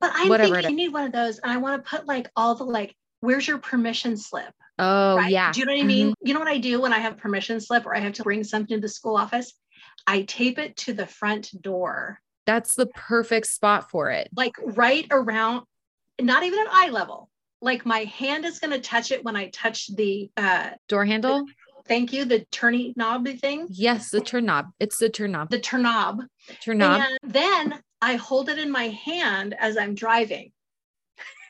But 0.00 0.12
I'm 0.14 0.28
Whatever 0.28 0.56
thinking 0.56 0.78
you 0.78 0.84
need 0.86 0.92
one 0.92 1.06
of 1.06 1.12
those, 1.12 1.38
and 1.38 1.50
I 1.50 1.56
want 1.56 1.82
to 1.82 1.88
put 1.88 2.06
like 2.06 2.30
all 2.36 2.54
the 2.54 2.64
like, 2.64 2.94
where's 3.24 3.46
your 3.48 3.58
permission 3.58 4.16
slip? 4.16 4.52
Oh, 4.78 5.16
right? 5.16 5.30
yeah. 5.30 5.52
Do 5.52 5.60
you 5.60 5.66
know 5.66 5.72
what 5.72 5.80
I 5.82 5.84
mean? 5.86 6.14
You 6.22 6.34
know 6.34 6.40
what 6.40 6.48
I 6.48 6.58
do 6.58 6.80
when 6.80 6.92
I 6.92 6.98
have 6.98 7.16
permission 7.16 7.60
slip 7.60 7.86
or 7.86 7.96
I 7.96 8.00
have 8.00 8.14
to 8.14 8.22
bring 8.22 8.44
something 8.44 8.76
to 8.76 8.80
the 8.80 8.88
school 8.88 9.16
office? 9.16 9.52
I 10.06 10.22
tape 10.22 10.58
it 10.58 10.76
to 10.78 10.92
the 10.92 11.06
front 11.06 11.50
door, 11.62 12.20
That's 12.46 12.74
the 12.74 12.86
perfect 12.86 13.46
spot 13.46 13.90
for 13.90 14.10
it. 14.10 14.28
like 14.36 14.54
right 14.62 15.06
around, 15.10 15.62
not 16.20 16.42
even 16.42 16.58
at 16.60 16.66
eye 16.70 16.90
level. 16.90 17.30
Like 17.62 17.86
my 17.86 18.00
hand 18.00 18.44
is 18.44 18.58
going 18.58 18.72
to 18.72 18.80
touch 18.80 19.10
it 19.12 19.24
when 19.24 19.36
I 19.36 19.48
touch 19.48 19.94
the, 19.94 20.30
uh, 20.36 20.70
Door 20.88 21.06
handle? 21.06 21.44
thank 21.88 22.12
you, 22.12 22.24
the 22.24 22.40
turny 22.52 22.94
knob 22.96 23.26
thing, 23.38 23.66
Yes, 23.70 24.10
the 24.10 24.20
turn 24.20 24.44
knob. 24.46 24.66
It's 24.80 24.98
the 24.98 25.08
turn 25.08 25.32
knob. 25.32 25.50
the 25.50 25.58
turn 25.60 25.82
knob. 25.82 26.22
Turn 26.60 26.78
knob. 26.78 27.00
And 27.02 27.32
then 27.32 27.80
I 28.02 28.16
hold 28.16 28.48
it 28.50 28.58
in 28.58 28.70
my 28.70 28.88
hand 28.88 29.54
as 29.58 29.76
I'm 29.78 29.94
driving. 29.94 30.52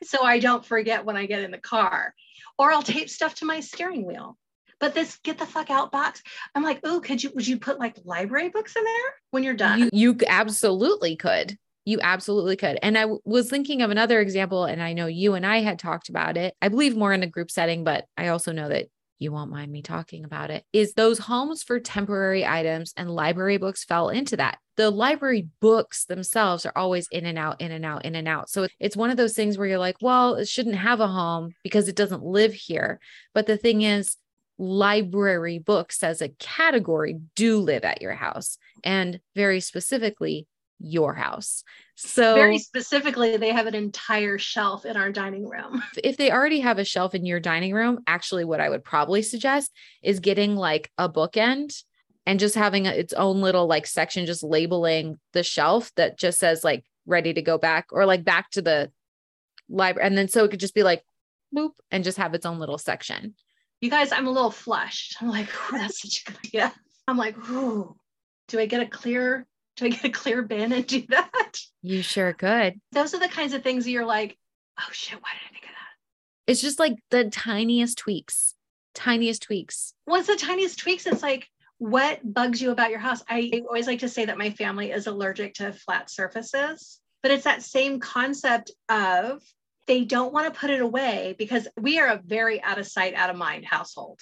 So 0.06 0.22
I 0.22 0.38
don't 0.38 0.64
forget 0.64 1.04
when 1.04 1.16
I 1.16 1.26
get 1.26 1.42
in 1.42 1.50
the 1.50 1.58
car. 1.58 2.14
Or 2.58 2.70
I'll 2.70 2.82
tape 2.82 3.10
stuff 3.10 3.34
to 3.36 3.44
my 3.44 3.60
steering 3.60 4.06
wheel. 4.06 4.36
But 4.80 4.94
this 4.94 5.16
get 5.22 5.38
the 5.38 5.46
fuck 5.46 5.70
out 5.70 5.92
box. 5.92 6.22
I'm 6.54 6.62
like, 6.62 6.80
oh, 6.84 7.00
could 7.00 7.22
you 7.22 7.30
would 7.34 7.46
you 7.46 7.58
put 7.58 7.78
like 7.78 7.96
library 8.04 8.48
books 8.50 8.76
in 8.76 8.84
there 8.84 9.14
when 9.30 9.42
you're 9.42 9.54
done? 9.54 9.80
You 9.80 9.90
you 9.92 10.16
absolutely 10.26 11.16
could. 11.16 11.56
You 11.86 12.00
absolutely 12.02 12.56
could. 12.56 12.78
And 12.82 12.96
I 12.96 13.02
w- 13.02 13.20
was 13.24 13.50
thinking 13.50 13.82
of 13.82 13.90
another 13.90 14.20
example, 14.20 14.64
and 14.64 14.82
I 14.82 14.94
know 14.94 15.06
you 15.06 15.34
and 15.34 15.44
I 15.44 15.60
had 15.60 15.78
talked 15.78 16.08
about 16.08 16.36
it. 16.36 16.54
I 16.62 16.68
believe 16.68 16.96
more 16.96 17.12
in 17.12 17.22
a 17.22 17.26
group 17.26 17.50
setting, 17.50 17.84
but 17.84 18.06
I 18.16 18.28
also 18.28 18.52
know 18.52 18.68
that 18.68 18.86
you 19.18 19.32
won't 19.32 19.50
mind 19.50 19.70
me 19.70 19.82
talking 19.82 20.24
about 20.24 20.50
it. 20.50 20.64
Is 20.72 20.94
those 20.94 21.18
homes 21.18 21.62
for 21.62 21.80
temporary 21.80 22.44
items 22.44 22.92
and 22.96 23.10
library 23.10 23.56
books 23.56 23.84
fell 23.84 24.08
into 24.08 24.36
that. 24.36 24.58
The 24.76 24.90
library 24.90 25.48
books 25.60 26.04
themselves 26.04 26.66
are 26.66 26.72
always 26.74 27.06
in 27.12 27.26
and 27.26 27.38
out, 27.38 27.60
in 27.60 27.70
and 27.70 27.84
out, 27.84 28.04
in 28.04 28.16
and 28.16 28.26
out. 28.26 28.50
So 28.50 28.66
it's 28.80 28.96
one 28.96 29.10
of 29.10 29.16
those 29.16 29.34
things 29.34 29.56
where 29.56 29.68
you're 29.68 29.78
like, 29.78 29.96
well, 30.00 30.34
it 30.34 30.48
shouldn't 30.48 30.74
have 30.74 31.00
a 31.00 31.06
home 31.06 31.54
because 31.62 31.88
it 31.88 31.96
doesn't 31.96 32.24
live 32.24 32.52
here. 32.52 32.98
But 33.34 33.46
the 33.46 33.56
thing 33.56 33.82
is, 33.82 34.16
library 34.58 35.58
books 35.58 36.02
as 36.02 36.20
a 36.20 36.28
category 36.28 37.18
do 37.34 37.58
live 37.58 37.84
at 37.84 38.02
your 38.02 38.14
house 38.14 38.56
and 38.82 39.20
very 39.34 39.60
specifically 39.60 40.46
your 40.78 41.14
house. 41.14 41.64
So 41.96 42.34
Very 42.34 42.58
specifically, 42.58 43.36
they 43.36 43.52
have 43.52 43.66
an 43.66 43.74
entire 43.74 44.38
shelf 44.38 44.84
in 44.84 44.96
our 44.96 45.12
dining 45.12 45.48
room. 45.48 45.82
if 46.02 46.16
they 46.16 46.30
already 46.30 46.60
have 46.60 46.78
a 46.78 46.84
shelf 46.84 47.14
in 47.14 47.24
your 47.24 47.40
dining 47.40 47.72
room, 47.72 48.00
actually 48.06 48.44
what 48.44 48.60
I 48.60 48.68
would 48.68 48.84
probably 48.84 49.22
suggest 49.22 49.70
is 50.02 50.20
getting 50.20 50.56
like 50.56 50.90
a 50.98 51.08
bookend 51.08 51.82
and 52.26 52.40
just 52.40 52.54
having 52.54 52.86
a, 52.86 52.90
its 52.90 53.12
own 53.12 53.40
little 53.40 53.66
like 53.66 53.86
section 53.86 54.26
just 54.26 54.42
labeling 54.42 55.18
the 55.32 55.42
shelf 55.42 55.92
that 55.96 56.18
just 56.18 56.38
says 56.38 56.64
like 56.64 56.84
ready 57.06 57.32
to 57.34 57.42
go 57.42 57.58
back 57.58 57.86
or 57.92 58.06
like 58.06 58.24
back 58.24 58.50
to 58.50 58.62
the 58.62 58.90
library 59.68 60.06
and 60.06 60.16
then 60.16 60.28
so 60.28 60.44
it 60.44 60.50
could 60.50 60.60
just 60.60 60.74
be 60.74 60.82
like 60.82 61.02
boop 61.54 61.72
and 61.90 62.04
just 62.04 62.18
have 62.18 62.34
its 62.34 62.46
own 62.46 62.58
little 62.58 62.78
section. 62.78 63.34
You 63.80 63.90
guys, 63.90 64.12
I'm 64.12 64.26
a 64.26 64.30
little 64.30 64.50
flushed. 64.50 65.16
I'm 65.20 65.28
like, 65.28 65.48
that's 65.70 66.00
such 66.00 66.22
a 66.22 66.32
good 66.32 66.38
idea. 66.46 66.72
I'm 67.06 67.18
like, 67.18 67.36
ooh, 67.50 67.96
do 68.48 68.58
I 68.58 68.66
get 68.66 68.80
a 68.80 68.86
clear, 68.86 69.46
do 69.76 69.86
I 69.86 69.88
get 69.88 70.04
a 70.04 70.10
clear 70.10 70.42
bin 70.42 70.72
and 70.72 70.86
do 70.86 71.02
that? 71.08 71.58
You 71.82 72.02
sure 72.02 72.32
could. 72.32 72.80
Those 72.92 73.14
are 73.14 73.20
the 73.20 73.28
kinds 73.28 73.54
of 73.54 73.62
things 73.62 73.88
you're 73.88 74.06
like, 74.06 74.38
oh 74.80 74.88
shit, 74.92 75.20
why 75.20 75.30
did 75.32 75.48
I 75.48 75.52
think 75.52 75.64
of 75.64 75.70
that? 75.70 76.52
It's 76.52 76.60
just 76.60 76.78
like 76.78 76.96
the 77.10 77.28
tiniest 77.30 77.98
tweaks, 77.98 78.54
tiniest 78.94 79.42
tweaks. 79.42 79.94
What's 80.04 80.26
the 80.28 80.36
tiniest 80.36 80.78
tweaks? 80.78 81.06
It's 81.06 81.22
like, 81.22 81.48
what 81.78 82.20
bugs 82.32 82.62
you 82.62 82.70
about 82.70 82.90
your 82.90 83.00
house? 83.00 83.22
I 83.28 83.62
always 83.66 83.86
like 83.86 84.00
to 84.00 84.08
say 84.08 84.24
that 84.26 84.38
my 84.38 84.50
family 84.50 84.92
is 84.92 85.06
allergic 85.06 85.54
to 85.54 85.72
flat 85.72 86.08
surfaces, 86.08 87.00
but 87.22 87.32
it's 87.32 87.44
that 87.44 87.62
same 87.62 87.98
concept 87.98 88.70
of 88.88 89.42
they 89.86 90.04
don't 90.04 90.32
want 90.32 90.52
to 90.52 90.58
put 90.58 90.70
it 90.70 90.80
away 90.80 91.34
because 91.38 91.68
we 91.78 91.98
are 91.98 92.06
a 92.06 92.22
very 92.24 92.62
out 92.62 92.78
of 92.78 92.86
sight, 92.86 93.14
out 93.14 93.30
of 93.30 93.36
mind 93.36 93.64
household. 93.64 94.20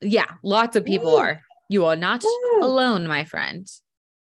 Yeah, 0.00 0.26
lots 0.42 0.76
of 0.76 0.84
people 0.84 1.14
Ooh. 1.14 1.18
are. 1.18 1.42
You 1.68 1.86
are 1.86 1.96
not 1.96 2.24
Ooh. 2.24 2.58
alone, 2.62 3.06
my 3.06 3.24
friend. 3.24 3.68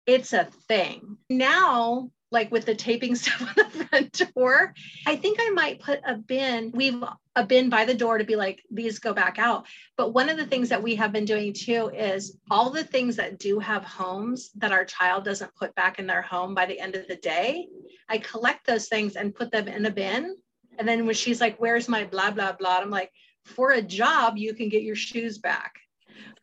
It's 0.08 0.32
a 0.32 0.46
thing. 0.68 1.18
Now, 1.30 2.12
like 2.32 2.52
with 2.52 2.66
the 2.66 2.76
taping 2.76 3.16
stuff 3.22 3.42
on 3.42 3.54
the 3.56 3.86
front 3.86 4.34
door, 4.34 4.74
I 5.06 5.16
think 5.16 5.38
I 5.40 5.50
might 5.52 5.82
put 5.82 6.00
a 6.06 6.16
bin. 6.16 6.72
We've 6.74 7.04
a 7.36 7.46
bin 7.46 7.70
by 7.70 7.86
the 7.86 7.94
door 7.94 8.18
to 8.18 8.24
be 8.24 8.36
like, 8.36 8.64
these 8.72 9.00
go 9.00 9.14
back 9.14 9.38
out. 9.38 9.68
But 9.96 10.14
one 10.14 10.30
of 10.30 10.38
the 10.38 10.46
things 10.46 10.70
that 10.70 10.82
we 10.82 10.96
have 10.96 11.12
been 11.12 11.26
doing 11.26 11.54
too 11.54 11.92
is 11.94 12.38
all 12.50 12.72
the 12.72 12.84
things 12.84 13.16
that 13.18 13.38
do 13.38 13.60
have 13.60 13.84
homes 13.84 14.50
that 14.56 14.72
our 14.72 14.86
child 14.86 15.24
doesn't 15.24 15.56
put 15.56 15.76
back 15.76 16.00
in 16.00 16.08
their 16.08 16.24
home 16.24 16.56
by 16.56 16.66
the 16.66 16.80
end 16.80 16.96
of 16.96 17.08
the 17.08 17.18
day, 17.18 17.68
I 18.10 18.18
collect 18.18 18.66
those 18.66 18.88
things 18.88 19.16
and 19.16 19.36
put 19.36 19.52
them 19.52 19.68
in 19.68 19.86
a 19.86 19.92
bin. 19.92 20.36
And 20.80 20.88
then 20.88 21.06
when 21.06 21.16
she's 21.16 21.42
like, 21.42 21.58
where's 21.58 21.88
my 21.88 22.06
blah, 22.06 22.32
blah, 22.32 22.54
blah, 22.54 22.78
I'm 22.78 22.90
like, 22.90 23.12
for 23.44 23.72
a 23.72 23.82
job, 23.82 24.38
you 24.38 24.54
can 24.54 24.70
get 24.70 24.84
your 24.84 24.96
shoes 24.96 25.38
back. 25.38 25.74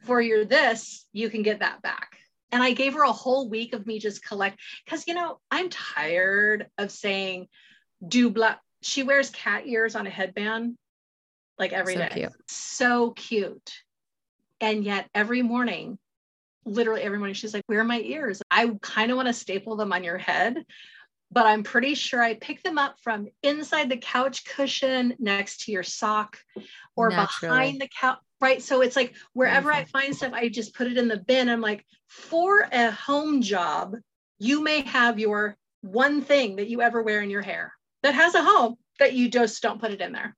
For 0.02 0.20
your 0.20 0.44
this, 0.44 1.06
you 1.12 1.30
can 1.30 1.42
get 1.42 1.60
that 1.60 1.82
back. 1.82 2.18
And 2.54 2.62
I 2.62 2.72
gave 2.72 2.94
her 2.94 3.02
a 3.02 3.10
whole 3.10 3.48
week 3.48 3.74
of 3.74 3.84
me 3.84 3.98
just 3.98 4.24
collect 4.24 4.60
because 4.84 5.08
you 5.08 5.14
know 5.14 5.40
I'm 5.50 5.68
tired 5.68 6.68
of 6.78 6.92
saying 6.92 7.48
do 8.06 8.30
blah. 8.30 8.54
She 8.80 9.02
wears 9.02 9.28
cat 9.30 9.66
ears 9.66 9.96
on 9.96 10.06
a 10.06 10.10
headband 10.10 10.76
like 11.58 11.72
every 11.72 11.94
so 11.94 12.00
day. 12.00 12.08
Cute. 12.12 12.32
So 12.46 13.10
cute. 13.10 13.72
And 14.60 14.84
yet 14.84 15.08
every 15.16 15.42
morning, 15.42 15.98
literally 16.64 17.02
every 17.02 17.18
morning, 17.18 17.34
she's 17.34 17.52
like, 17.52 17.64
Where 17.66 17.80
are 17.80 17.84
my 17.84 18.00
ears? 18.00 18.40
I 18.52 18.70
kind 18.80 19.10
of 19.10 19.16
want 19.16 19.26
to 19.26 19.34
staple 19.34 19.74
them 19.74 19.92
on 19.92 20.04
your 20.04 20.18
head, 20.18 20.64
but 21.32 21.46
I'm 21.46 21.64
pretty 21.64 21.96
sure 21.96 22.22
I 22.22 22.34
pick 22.34 22.62
them 22.62 22.78
up 22.78 22.98
from 23.02 23.26
inside 23.42 23.90
the 23.90 23.96
couch 23.96 24.44
cushion 24.44 25.16
next 25.18 25.62
to 25.62 25.72
your 25.72 25.82
sock 25.82 26.38
or 26.94 27.10
Naturally. 27.10 27.58
behind 27.58 27.80
the 27.80 27.88
couch. 28.00 28.18
Right. 28.44 28.60
So 28.60 28.82
it's 28.82 28.94
like 28.94 29.14
wherever 29.32 29.72
I 29.72 29.86
find 29.86 30.14
stuff, 30.14 30.34
I 30.34 30.50
just 30.50 30.74
put 30.74 30.86
it 30.86 30.98
in 30.98 31.08
the 31.08 31.16
bin. 31.16 31.48
I'm 31.48 31.62
like, 31.62 31.82
for 32.08 32.68
a 32.70 32.90
home 32.90 33.40
job, 33.40 33.96
you 34.38 34.62
may 34.62 34.82
have 34.82 35.18
your 35.18 35.56
one 35.80 36.20
thing 36.20 36.56
that 36.56 36.68
you 36.68 36.82
ever 36.82 37.02
wear 37.02 37.22
in 37.22 37.30
your 37.30 37.40
hair 37.40 37.72
that 38.02 38.14
has 38.14 38.34
a 38.34 38.42
home 38.42 38.76
that 38.98 39.14
you 39.14 39.30
just 39.30 39.62
don't 39.62 39.80
put 39.80 39.92
it 39.92 40.02
in 40.02 40.12
there 40.12 40.36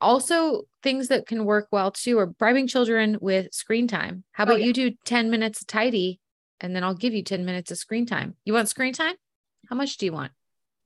also 0.00 0.62
things 0.82 1.08
that 1.08 1.26
can 1.26 1.44
work 1.44 1.68
well 1.70 1.90
too 1.90 2.18
are 2.18 2.26
bribing 2.26 2.66
children 2.66 3.18
with 3.20 3.52
screen 3.52 3.86
time. 3.86 4.24
How 4.32 4.44
oh, 4.44 4.46
about 4.46 4.54
oh, 4.54 4.58
yeah. 4.58 4.66
you 4.66 4.72
do 4.72 4.90
10 5.04 5.30
minutes 5.30 5.60
of 5.60 5.66
tidy 5.66 6.20
and 6.60 6.74
then 6.74 6.84
I'll 6.84 6.94
give 6.94 7.12
you 7.12 7.22
10 7.22 7.44
minutes 7.44 7.70
of 7.70 7.78
screen 7.78 8.06
time. 8.06 8.34
You 8.44 8.54
want 8.54 8.68
screen 8.68 8.94
time? 8.94 9.14
How 9.68 9.76
much 9.76 9.98
do 9.98 10.06
you 10.06 10.12
want? 10.12 10.32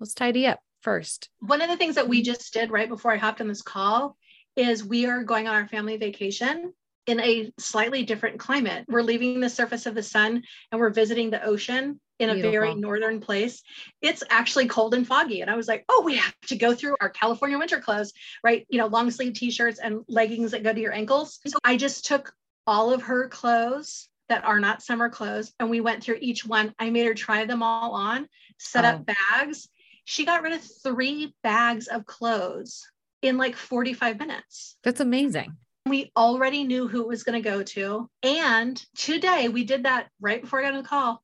Let's 0.00 0.14
tidy 0.14 0.46
up 0.46 0.60
first. 0.80 1.28
One 1.40 1.60
of 1.60 1.68
the 1.68 1.76
things 1.76 1.94
that 1.94 2.08
we 2.08 2.22
just 2.22 2.52
did 2.52 2.70
right 2.70 2.88
before 2.88 3.12
I 3.12 3.18
hopped 3.18 3.40
on 3.40 3.48
this 3.48 3.62
call 3.62 4.16
is 4.56 4.84
we 4.84 5.06
are 5.06 5.22
going 5.22 5.48
on 5.48 5.54
our 5.54 5.68
family 5.68 5.96
vacation 5.96 6.72
in 7.06 7.20
a 7.20 7.52
slightly 7.58 8.02
different 8.04 8.38
climate. 8.38 8.84
We're 8.88 9.02
leaving 9.02 9.40
the 9.40 9.48
surface 9.48 9.86
of 9.86 9.94
the 9.94 10.02
sun 10.02 10.42
and 10.70 10.80
we're 10.80 10.90
visiting 10.90 11.30
the 11.30 11.42
ocean 11.42 12.00
in 12.18 12.28
a 12.28 12.34
Beautiful. 12.34 12.52
very 12.52 12.74
northern 12.74 13.20
place. 13.20 13.62
It's 14.02 14.22
actually 14.28 14.68
cold 14.68 14.94
and 14.94 15.06
foggy. 15.06 15.40
And 15.40 15.50
I 15.50 15.56
was 15.56 15.66
like, 15.66 15.84
oh, 15.88 16.02
we 16.04 16.16
have 16.16 16.34
to 16.48 16.56
go 16.56 16.74
through 16.74 16.96
our 17.00 17.08
California 17.08 17.58
winter 17.58 17.80
clothes, 17.80 18.12
right? 18.44 18.66
You 18.68 18.78
know, 18.78 18.86
long 18.86 19.10
sleeve 19.10 19.32
t 19.32 19.50
shirts 19.50 19.80
and 19.82 20.04
leggings 20.08 20.50
that 20.50 20.62
go 20.62 20.72
to 20.72 20.80
your 20.80 20.92
ankles. 20.92 21.40
So 21.46 21.58
I 21.64 21.76
just 21.76 22.04
took 22.04 22.32
all 22.66 22.92
of 22.92 23.02
her 23.02 23.28
clothes 23.28 24.08
that 24.28 24.44
are 24.44 24.60
not 24.60 24.82
summer 24.82 25.08
clothes 25.08 25.52
and 25.58 25.70
we 25.70 25.80
went 25.80 26.04
through 26.04 26.18
each 26.20 26.44
one. 26.46 26.74
I 26.78 26.90
made 26.90 27.06
her 27.06 27.14
try 27.14 27.46
them 27.46 27.62
all 27.62 27.94
on, 27.94 28.28
set 28.58 28.84
oh. 28.84 28.88
up 28.88 29.06
bags. 29.06 29.68
She 30.04 30.24
got 30.24 30.42
rid 30.42 30.52
of 30.52 30.62
three 30.82 31.34
bags 31.42 31.88
of 31.88 32.04
clothes 32.04 32.86
in 33.22 33.36
like 33.36 33.56
45 33.56 34.18
minutes. 34.18 34.76
That's 34.82 35.00
amazing. 35.00 35.56
We 35.86 36.12
already 36.16 36.64
knew 36.64 36.88
who 36.88 37.00
it 37.00 37.08
was 37.08 37.22
going 37.22 37.42
to 37.42 37.48
go 37.48 37.62
to. 37.62 38.08
And 38.22 38.82
today 38.96 39.48
we 39.48 39.64
did 39.64 39.84
that 39.84 40.08
right 40.20 40.40
before 40.40 40.60
I 40.60 40.62
got 40.64 40.74
on 40.74 40.82
the 40.82 40.88
call. 40.88 41.22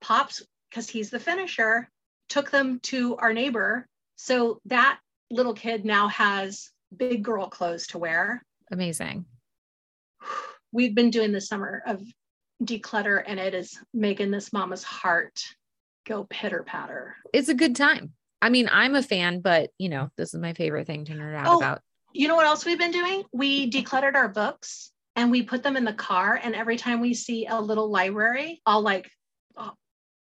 Pops, 0.00 0.42
because 0.70 0.88
he's 0.88 1.10
the 1.10 1.18
finisher, 1.18 1.90
took 2.28 2.50
them 2.50 2.80
to 2.84 3.16
our 3.16 3.32
neighbor. 3.32 3.86
So 4.16 4.60
that 4.66 4.98
little 5.30 5.54
kid 5.54 5.84
now 5.84 6.08
has 6.08 6.70
big 6.96 7.22
girl 7.22 7.48
clothes 7.48 7.88
to 7.88 7.98
wear. 7.98 8.42
Amazing. 8.70 9.24
We've 10.72 10.94
been 10.94 11.10
doing 11.10 11.32
the 11.32 11.40
summer 11.40 11.82
of 11.86 12.02
declutter 12.62 13.22
and 13.26 13.38
it 13.38 13.54
is 13.54 13.78
making 13.94 14.30
this 14.30 14.52
mama's 14.52 14.82
heart 14.82 15.40
go 16.06 16.26
pitter 16.28 16.62
patter. 16.62 17.16
It's 17.32 17.48
a 17.48 17.54
good 17.54 17.76
time. 17.76 18.12
I 18.40 18.50
mean, 18.50 18.68
I'm 18.70 18.94
a 18.94 19.02
fan, 19.02 19.40
but 19.40 19.70
you 19.78 19.88
know, 19.88 20.10
this 20.16 20.34
is 20.34 20.40
my 20.40 20.52
favorite 20.52 20.86
thing 20.86 21.04
to 21.06 21.12
nerd 21.12 21.36
out 21.36 21.46
oh, 21.48 21.58
about. 21.58 21.80
You 22.12 22.28
know 22.28 22.36
what 22.36 22.46
else 22.46 22.64
we've 22.64 22.78
been 22.78 22.92
doing? 22.92 23.24
We 23.32 23.70
decluttered 23.70 24.14
our 24.14 24.28
books 24.28 24.92
and 25.16 25.30
we 25.30 25.42
put 25.42 25.62
them 25.62 25.76
in 25.76 25.84
the 25.84 25.92
car. 25.92 26.38
And 26.42 26.54
every 26.54 26.76
time 26.76 27.00
we 27.00 27.14
see 27.14 27.46
a 27.46 27.60
little 27.60 27.90
library, 27.90 28.62
I'll 28.64 28.80
like 28.80 29.10
uh, 29.56 29.70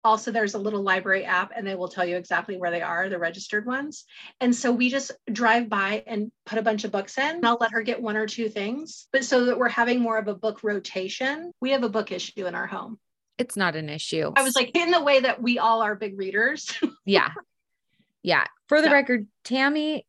also 0.03 0.31
there's 0.31 0.53
a 0.53 0.59
little 0.59 0.81
library 0.81 1.25
app 1.25 1.51
and 1.55 1.67
they 1.67 1.75
will 1.75 1.87
tell 1.87 2.05
you 2.05 2.15
exactly 2.15 2.57
where 2.57 2.71
they 2.71 2.81
are 2.81 3.09
the 3.09 3.19
registered 3.19 3.65
ones 3.65 4.05
and 4.39 4.55
so 4.55 4.71
we 4.71 4.89
just 4.89 5.11
drive 5.31 5.67
by 5.69 6.03
and 6.07 6.31
put 6.45 6.57
a 6.57 6.61
bunch 6.61 6.85
of 6.85 6.91
books 6.91 7.17
in 7.17 7.43
i'll 7.43 7.57
let 7.59 7.71
her 7.71 7.81
get 7.81 8.01
one 8.01 8.15
or 8.15 8.25
two 8.25 8.47
things 8.47 9.07
but 9.11 9.25
so 9.25 9.45
that 9.45 9.57
we're 9.57 9.67
having 9.67 9.99
more 9.99 10.17
of 10.17 10.27
a 10.27 10.33
book 10.33 10.63
rotation 10.63 11.51
we 11.59 11.71
have 11.71 11.83
a 11.83 11.89
book 11.89 12.11
issue 12.11 12.45
in 12.45 12.55
our 12.55 12.67
home 12.67 12.97
it's 13.37 13.57
not 13.57 13.75
an 13.75 13.89
issue 13.89 14.31
i 14.37 14.43
was 14.43 14.55
like 14.55 14.75
in 14.75 14.91
the 14.91 15.03
way 15.03 15.19
that 15.19 15.41
we 15.41 15.59
all 15.59 15.81
are 15.81 15.95
big 15.95 16.17
readers 16.17 16.71
yeah 17.05 17.31
yeah 18.23 18.45
for 18.67 18.81
the 18.81 18.89
record 18.89 19.27
tami 19.43 20.03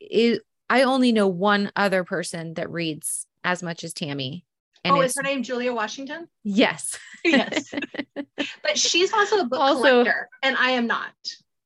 is 0.00 0.40
i 0.68 0.82
only 0.82 1.12
know 1.12 1.28
one 1.28 1.70
other 1.76 2.04
person 2.04 2.54
that 2.54 2.70
reads 2.70 3.26
as 3.44 3.62
much 3.62 3.84
as 3.84 3.92
tami 3.92 4.42
and 4.84 4.96
oh, 4.96 5.00
is 5.00 5.14
her 5.16 5.22
name 5.22 5.42
Julia 5.42 5.72
Washington? 5.72 6.28
Yes. 6.42 6.98
yes. 7.24 7.72
but 8.14 8.76
she's 8.76 9.12
also 9.12 9.38
a 9.38 9.44
book 9.44 9.60
also, 9.60 9.82
collector, 9.82 10.28
and 10.42 10.56
I 10.56 10.70
am 10.70 10.86
not. 10.86 11.12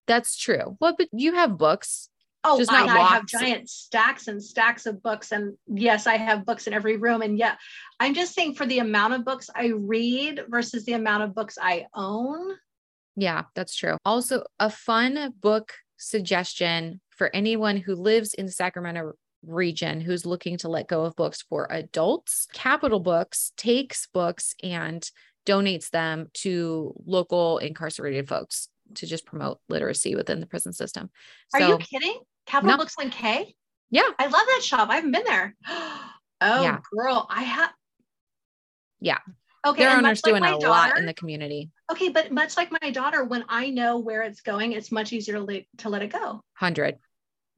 That's 0.06 0.36
true. 0.36 0.76
Well, 0.80 0.94
but 0.96 1.08
you 1.12 1.34
have 1.34 1.56
books. 1.56 2.10
Oh, 2.44 2.58
just 2.58 2.70
not 2.70 2.88
I, 2.88 3.00
I 3.00 3.06
have 3.08 3.26
giant 3.26 3.68
stacks 3.68 4.28
and 4.28 4.42
stacks 4.42 4.86
of 4.86 5.02
books. 5.02 5.32
And 5.32 5.56
yes, 5.66 6.06
I 6.06 6.16
have 6.16 6.46
books 6.46 6.66
in 6.66 6.74
every 6.74 6.96
room. 6.96 7.22
And 7.22 7.38
yeah, 7.38 7.56
I'm 7.98 8.14
just 8.14 8.34
saying 8.34 8.54
for 8.54 8.66
the 8.66 8.78
amount 8.78 9.14
of 9.14 9.24
books 9.24 9.50
I 9.54 9.72
read 9.74 10.42
versus 10.48 10.84
the 10.84 10.92
amount 10.92 11.24
of 11.24 11.34
books 11.34 11.58
I 11.60 11.86
own. 11.94 12.54
Yeah, 13.16 13.44
that's 13.54 13.74
true. 13.74 13.96
Also, 14.04 14.44
a 14.60 14.70
fun 14.70 15.34
book 15.40 15.72
suggestion 15.96 17.00
for 17.10 17.34
anyone 17.34 17.76
who 17.76 17.94
lives 17.94 18.34
in 18.34 18.46
the 18.46 18.52
Sacramento 18.52 19.12
region 19.44 20.00
who's 20.00 20.26
looking 20.26 20.58
to 20.58 20.68
let 20.68 20.88
go 20.88 21.04
of 21.04 21.16
books 21.16 21.42
for 21.42 21.66
adults. 21.70 22.48
Capital 22.52 23.00
Books 23.00 23.52
takes 23.56 24.06
books 24.12 24.54
and 24.62 25.08
donates 25.46 25.90
them 25.90 26.28
to 26.34 26.92
local 27.06 27.58
incarcerated 27.58 28.28
folks 28.28 28.68
to 28.94 29.06
just 29.06 29.26
promote 29.26 29.60
literacy 29.68 30.14
within 30.14 30.40
the 30.40 30.46
prison 30.46 30.72
system. 30.72 31.10
Are 31.54 31.60
you 31.60 31.78
kidding? 31.78 32.20
Capital 32.46 32.76
no, 32.76 32.78
Books 32.78 32.96
in 33.00 33.10
K? 33.10 33.54
Yeah. 33.90 34.08
I 34.18 34.24
love 34.24 34.32
that 34.32 34.62
shop. 34.62 34.88
I 34.90 34.96
haven't 34.96 35.12
been 35.12 35.24
there. 35.24 35.54
oh, 35.68 36.12
yeah. 36.40 36.78
girl, 36.92 37.26
I 37.30 37.42
have. 37.42 37.70
Yeah. 39.00 39.18
Okay. 39.66 39.84
Their 39.84 39.96
owner's 39.96 40.24
like 40.24 40.32
doing 40.32 40.44
a 40.44 40.52
daughter, 40.52 40.68
lot 40.68 40.98
in 40.98 41.06
the 41.06 41.14
community. 41.14 41.70
Okay. 41.90 42.08
But 42.08 42.30
much 42.30 42.56
like 42.56 42.70
my 42.80 42.90
daughter, 42.90 43.24
when 43.24 43.44
I 43.48 43.70
know 43.70 43.98
where 43.98 44.22
it's 44.22 44.40
going, 44.40 44.72
it's 44.72 44.92
much 44.92 45.12
easier 45.12 45.34
to, 45.34 45.40
let, 45.42 45.64
to 45.78 45.88
let 45.88 46.02
it 46.02 46.12
go. 46.12 46.24
100. 46.58 46.98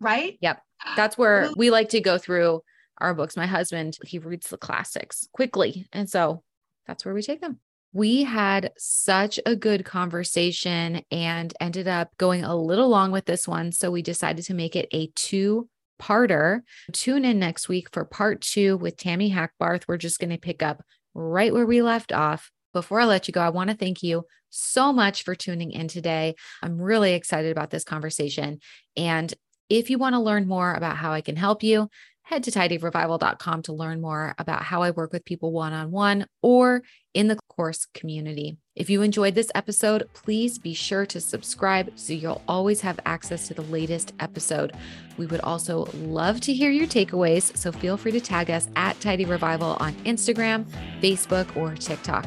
Right? 0.01 0.39
Yep. 0.41 0.63
That's 0.97 1.19
where 1.19 1.51
we 1.57 1.71
like 1.71 1.91
to 1.91 2.01
go 2.01 2.19
through 2.19 2.63
our 2.99 3.15
books. 3.15 3.37
My 3.37 3.47
husband, 3.47 3.99
he 4.05 4.19
reads 4.19 4.49
the 4.49 4.57
classics 4.57 5.29
quickly. 5.33 5.87
And 5.93 6.09
so 6.09 6.43
that's 6.87 7.05
where 7.05 7.15
we 7.15 7.23
take 7.23 7.41
them. 7.41 7.61
We 7.93 8.25
had 8.25 8.73
such 8.77 9.41
a 9.47 9.57
good 9.57 9.85
conversation 9.85 11.03
and 11.11 11.53
ended 11.61 11.89
up 11.89 12.17
going 12.17 12.45
a 12.45 12.55
little 12.55 12.89
long 12.89 13.13
with 13.13 13.25
this 13.25 13.49
one. 13.49 13.73
So 13.73 13.91
we 13.91 14.03
decided 14.03 14.45
to 14.47 14.55
make 14.55 14.77
it 14.77 14.89
a 14.93 15.11
two 15.15 15.69
parter. 16.01 16.61
Tune 16.93 17.25
in 17.25 17.39
next 17.39 17.69
week 17.69 17.89
for 17.93 18.05
part 18.05 18.41
two 18.41 18.77
with 18.77 18.97
Tami 18.97 19.33
Hackbarth. 19.33 19.85
We're 19.89 19.97
just 19.97 20.21
going 20.21 20.31
to 20.31 20.39
pick 20.39 20.63
up 20.63 20.83
right 21.19 21.53
where 21.53 21.67
we 21.67 21.83
left 21.83 22.13
off. 22.13 22.51
Before 22.73 23.01
I 23.01 23.05
let 23.07 23.29
you 23.29 23.33
go, 23.33 23.41
I 23.41 23.49
want 23.49 23.71
to 23.71 23.77
thank 23.77 24.03
you 24.03 24.25
so 24.51 24.93
much 24.93 25.25
for 25.25 25.35
tuning 25.35 25.73
in 25.73 25.89
today. 25.89 26.35
I'm 26.63 26.81
really 26.81 27.15
excited 27.15 27.51
about 27.51 27.71
this 27.71 27.85
conversation. 27.85 28.61
And 28.97 29.33
if 29.69 29.91
you 29.91 29.99
want 29.99 30.15
to 30.15 30.21
learn 30.21 30.47
more 30.47 30.73
about 30.73 30.97
how 30.97 31.13
I 31.13 31.21
can 31.21 31.37
help 31.37 31.63
you, 31.63 31.89
head 32.29 32.45
to 32.45 32.51
tidyrevival.com 32.51 33.63
to 33.63 33.73
learn 33.73 34.03
more 34.03 34.35
about 34.39 34.63
how 34.63 34.83
I 34.83 34.91
work 34.91 35.15
with 35.15 35.25
people 35.25 35.51
one 35.51 35.73
on 35.73 35.91
one 35.91 36.27
or 36.43 36.83
in 37.15 37.29
the 37.29 37.39
course 37.49 37.87
community. 37.95 38.59
If 38.77 38.91
you 38.91 39.01
enjoyed 39.01 39.35
this 39.35 39.51
episode, 39.55 40.07
please 40.13 40.59
be 40.59 40.75
sure 40.75 41.07
to 41.07 41.23
subscribe 41.23 41.91
so 41.95 42.13
you'll 42.13 42.43
always 42.47 42.83
have 42.83 43.01
access 43.07 43.49
to 43.49 43.55
the 43.55 43.63
latest 43.63 44.13
episode. 44.21 44.75
We 45.17 45.25
would 45.25 45.41
also 45.41 45.89
love 45.95 46.43
to 46.43 46.53
hear 46.53 46.71
your 46.71 46.87
takeaways, 46.87 47.57
so 47.57 47.73
feel 47.73 47.97
free 47.97 48.13
to 48.13 48.21
tag 48.21 48.51
us 48.51 48.69
at 48.77 49.01
Tidy 49.01 49.25
Revival 49.25 49.79
on 49.81 49.95
Instagram, 50.05 50.67
Facebook, 51.01 51.57
or 51.57 51.75
TikTok. 51.77 52.27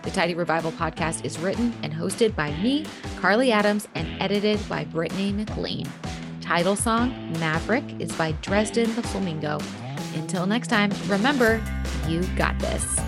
The 0.00 0.10
Tidy 0.10 0.34
Revival 0.34 0.72
podcast 0.72 1.26
is 1.26 1.38
written 1.38 1.74
and 1.82 1.92
hosted 1.92 2.34
by 2.34 2.52
me, 2.62 2.86
Carly 3.20 3.52
Adams, 3.52 3.86
and 3.94 4.08
edited 4.20 4.66
by 4.66 4.84
Brittany 4.86 5.32
McLean 5.32 5.86
title 6.42 6.76
song, 6.76 7.32
Maverick, 7.38 7.84
is 8.00 8.12
by 8.16 8.32
Dresden 8.42 8.94
the 8.96 9.02
Flamingo. 9.02 9.58
Until 10.14 10.44
next 10.46 10.68
time, 10.68 10.90
remember, 11.06 11.62
you 12.08 12.22
got 12.36 12.58
this. 12.58 13.00